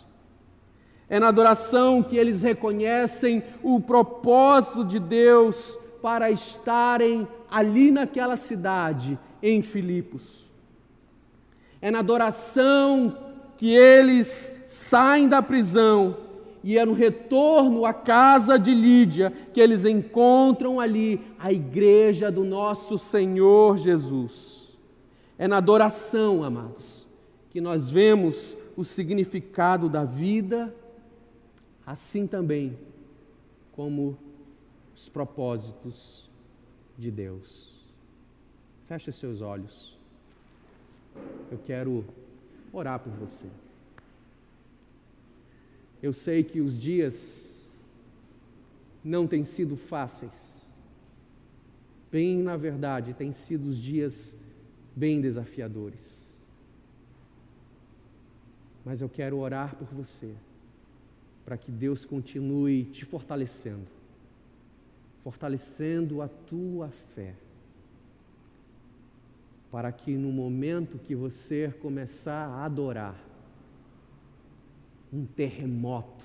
É 1.11 1.19
na 1.19 1.29
adoração 1.29 2.03
que 2.03 2.17
eles 2.17 2.43
reconhecem 2.43 3.43
o 3.63 3.81
propósito 3.81 4.85
de 4.85 4.99
Deus 4.99 5.79
para 6.03 6.31
estarem 6.31 7.27
ali 7.51 7.91
naquela 7.91 8.37
cidade, 8.37 9.19
em 9.43 9.63
Filipos. 9.63 10.49
É 11.81 11.91
na 11.91 12.01
adoração 12.01 13.17
que 13.57 13.75
eles 13.75 14.55
saem 14.67 15.29
da 15.29 15.41
prisão 15.41 16.17
e 16.63 16.77
é 16.77 16.85
no 16.85 16.93
retorno 16.93 17.87
à 17.87 17.95
casa 17.95 18.59
de 18.59 18.75
Lídia 18.75 19.33
que 19.53 19.61
eles 19.61 19.85
encontram 19.85 20.79
ali 20.79 21.21
a 21.39 21.53
igreja 21.53 22.31
do 22.31 22.45
nosso 22.45 22.99
Senhor 22.99 23.79
Jesus. 23.79 24.77
É 25.39 25.49
na 25.49 25.57
adoração, 25.57 26.45
amados, 26.45 27.09
que 27.49 27.61
nós 27.61 27.89
vemos 27.89 28.57
o 28.77 28.85
significado 28.85 29.89
da 29.89 30.05
vida 30.05 30.75
assim 31.89 32.27
também 32.27 32.79
como 33.73 34.19
os 34.95 35.09
propósitos 35.09 36.29
de 36.99 37.11
Deus. 37.11 37.79
Feche 38.87 39.11
seus 39.11 39.41
olhos. 39.41 39.97
Eu 41.51 41.57
quero 41.57 42.05
orar 42.75 43.01
por 43.01 43.11
você. 43.15 43.49
Eu 46.03 46.13
sei 46.13 46.45
que 46.45 46.61
os 46.61 46.79
dias 46.79 47.73
não 49.03 49.27
têm 49.27 49.43
sido 49.43 49.75
fáceis. 49.75 50.71
Bem, 52.13 52.43
na 52.43 52.59
verdade, 52.59 53.15
têm 53.15 53.33
sido 53.33 53.67
os 53.67 53.79
dias 53.79 54.37
bem 54.95 55.23
desafiadores. 55.23 56.37
Mas 58.85 59.01
eu 59.01 59.09
quero 59.09 59.39
orar 59.39 59.75
por 59.75 59.89
você, 59.89 60.37
para 61.49 61.57
que 61.57 61.73
Deus 61.73 62.05
continue 62.05 62.85
te 62.85 63.07
fortalecendo, 63.07 63.87
fortalecendo 65.25 66.21
a 66.21 66.29
tua 66.29 66.91
fé, 67.15 67.35
para 69.71 69.91
que 69.91 70.15
no 70.15 70.31
momento 70.31 70.99
que 70.99 71.15
você 71.15 71.75
começar 71.81 72.49
a 72.49 72.67
adorar, 72.67 73.19
um 75.11 75.25
terremoto 75.25 76.23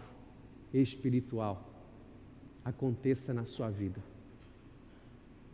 espiritual 0.74 1.72
aconteça 2.66 3.34
na 3.34 3.46
sua 3.46 3.70
vida 3.70 4.04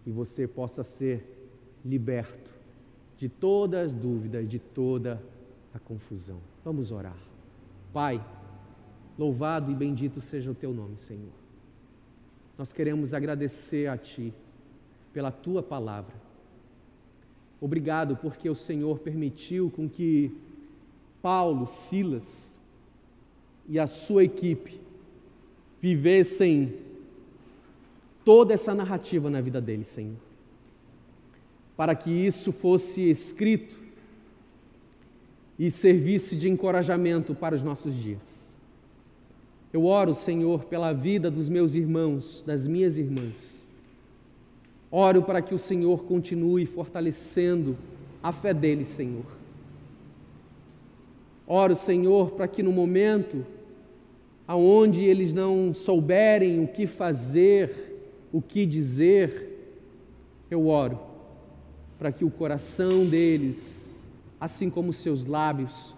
e 0.03 0.09
você 0.09 0.47
possa 0.47 0.83
ser 0.83 1.47
liberto 1.85 2.49
de 3.17 3.29
todas 3.29 3.85
as 3.85 3.93
dúvidas, 3.93 4.49
de 4.49 4.57
toda 4.57 5.21
a 5.71 5.77
confusão. 5.77 6.39
Vamos 6.65 6.91
orar. 6.91 7.17
Pai, 7.93 8.19
louvado 9.19 9.69
e 9.69 9.75
bendito 9.75 10.21
seja 10.21 10.49
o 10.49 10.55
teu 10.55 10.73
nome, 10.73 10.97
Senhor. 10.97 11.33
Nós 12.57 12.71
queremos 12.71 13.13
agradecer 13.13 13.87
a 13.87 13.97
Ti 13.97 14.33
pela 15.11 15.29
Tua 15.29 15.61
palavra. 15.61 16.15
Obrigado 17.59 18.15
porque 18.15 18.49
o 18.49 18.55
Senhor 18.55 18.99
permitiu 18.99 19.69
com 19.69 19.89
que 19.89 20.31
Paulo, 21.21 21.67
Silas 21.67 22.57
e 23.67 23.77
a 23.77 23.85
sua 23.85 24.23
equipe 24.23 24.79
vivessem 25.81 26.77
toda 28.23 28.53
essa 28.53 28.73
narrativa 28.73 29.29
na 29.29 29.41
vida 29.41 29.59
deles, 29.59 29.89
Senhor. 29.89 30.15
Para 31.75 31.93
que 31.93 32.09
isso 32.09 32.53
fosse 32.53 33.09
escrito 33.09 33.77
e 35.57 35.69
servisse 35.69 36.37
de 36.37 36.49
encorajamento 36.49 37.35
para 37.35 37.53
os 37.53 37.63
nossos 37.63 37.93
dias. 37.93 38.48
Eu 39.71 39.85
oro, 39.85 40.13
Senhor, 40.13 40.65
pela 40.65 40.93
vida 40.93 41.29
dos 41.29 41.47
meus 41.47 41.75
irmãos, 41.75 42.43
das 42.45 42.67
minhas 42.67 42.97
irmãs. 42.97 43.63
Oro 44.91 45.21
para 45.21 45.41
que 45.41 45.53
o 45.53 45.59
Senhor 45.59 46.03
continue 46.05 46.65
fortalecendo 46.65 47.77
a 48.21 48.31
fé 48.31 48.53
deles, 48.53 48.87
Senhor. 48.87 49.25
Oro, 51.45 51.75
Senhor, 51.75 52.31
para 52.31 52.47
que 52.47 52.63
no 52.63 52.71
momento 52.71 53.45
aonde 54.49 55.03
eles 55.03 55.31
não 55.31 55.75
souberem 55.75 56.63
o 56.63 56.67
que 56.67 56.87
fazer, 56.87 57.99
o 58.33 58.41
que 58.41 58.65
dizer, 58.65 59.77
eu 60.49 60.65
oro 60.65 60.99
para 61.99 62.11
que 62.11 62.25
o 62.25 62.31
coração 62.31 63.05
deles, 63.05 64.09
assim 64.39 64.67
como 64.67 64.89
os 64.89 64.97
seus 64.97 65.25
lábios, 65.25 65.93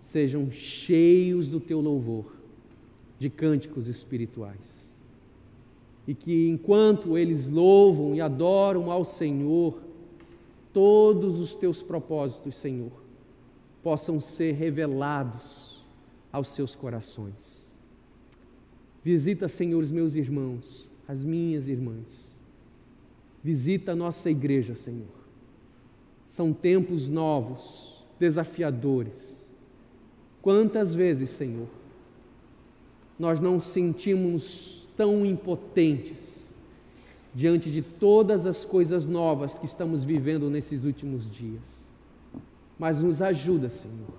sejam 0.00 0.50
cheios 0.50 1.48
do 1.48 1.60
teu 1.60 1.80
louvor, 1.80 2.35
de 3.18 3.30
cânticos 3.30 3.88
espirituais. 3.88 4.92
E 6.06 6.14
que 6.14 6.48
enquanto 6.48 7.18
eles 7.18 7.48
louvam 7.48 8.14
e 8.14 8.20
adoram 8.20 8.90
ao 8.90 9.04
Senhor, 9.04 9.80
todos 10.72 11.40
os 11.40 11.54
teus 11.54 11.82
propósitos, 11.82 12.54
Senhor, 12.56 12.92
possam 13.82 14.20
ser 14.20 14.52
revelados 14.52 15.82
aos 16.32 16.48
seus 16.48 16.74
corações. 16.74 17.66
Visita, 19.02 19.48
Senhor, 19.48 19.82
os 19.82 19.90
meus 19.90 20.14
irmãos, 20.14 20.90
as 21.08 21.22
minhas 21.22 21.68
irmãs. 21.68 22.34
Visita 23.42 23.92
a 23.92 23.96
nossa 23.96 24.28
igreja, 24.28 24.74
Senhor. 24.74 25.06
São 26.24 26.52
tempos 26.52 27.08
novos, 27.08 28.04
desafiadores. 28.18 29.48
Quantas 30.42 30.94
vezes, 30.94 31.30
Senhor, 31.30 31.68
nós 33.18 33.40
não 33.40 33.60
sentimos 33.60 34.88
tão 34.96 35.24
impotentes 35.24 36.52
diante 37.34 37.70
de 37.70 37.82
todas 37.82 38.46
as 38.46 38.64
coisas 38.64 39.06
novas 39.06 39.58
que 39.58 39.66
estamos 39.66 40.04
vivendo 40.04 40.48
nesses 40.48 40.84
últimos 40.84 41.30
dias. 41.30 41.84
Mas 42.78 42.98
nos 42.98 43.20
ajuda, 43.20 43.68
Senhor, 43.68 44.14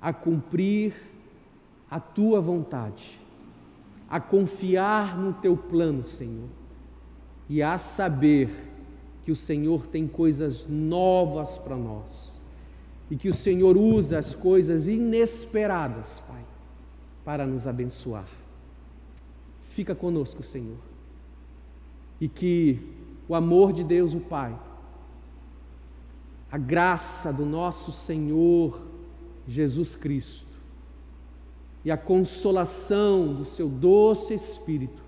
a 0.00 0.12
cumprir 0.12 0.94
a 1.90 1.98
tua 1.98 2.40
vontade 2.40 3.18
a 4.08 4.18
confiar 4.18 5.18
no 5.18 5.34
teu 5.34 5.56
plano, 5.56 6.02
Senhor, 6.02 6.48
e 7.48 7.62
a 7.62 7.76
saber 7.76 8.48
que 9.24 9.30
o 9.30 9.36
Senhor 9.36 9.86
tem 9.86 10.06
coisas 10.06 10.66
novas 10.66 11.58
para 11.58 11.76
nós 11.76 12.40
e 13.10 13.16
que 13.16 13.28
o 13.28 13.34
Senhor 13.34 13.76
usa 13.76 14.18
as 14.18 14.34
coisas 14.34 14.86
inesperadas, 14.86 16.22
para 17.28 17.44
nos 17.44 17.66
abençoar. 17.66 18.26
Fica 19.64 19.94
conosco, 19.94 20.42
Senhor, 20.42 20.78
e 22.18 22.26
que 22.26 22.80
o 23.28 23.34
amor 23.34 23.70
de 23.70 23.84
Deus, 23.84 24.14
o 24.14 24.20
Pai, 24.20 24.58
a 26.50 26.56
graça 26.56 27.30
do 27.30 27.44
nosso 27.44 27.92
Senhor 27.92 28.80
Jesus 29.46 29.94
Cristo, 29.94 30.56
e 31.84 31.90
a 31.90 31.98
consolação 31.98 33.34
do 33.34 33.44
seu 33.44 33.68
doce 33.68 34.32
Espírito 34.32 35.02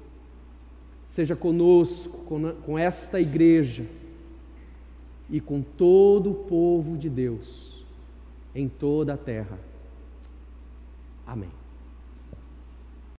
seja 1.07 1.35
conosco, 1.35 2.19
com, 2.67 2.79
esta 2.79 3.19
igreja 3.19 3.87
e 5.31 5.41
com 5.41 5.63
todo 5.63 6.33
o 6.33 6.35
povo 6.35 6.99
de 6.99 7.09
Deus 7.09 7.83
em 8.55 8.69
toda 8.69 9.15
a 9.15 9.17
terra. 9.17 9.59
Amém. 11.27 11.60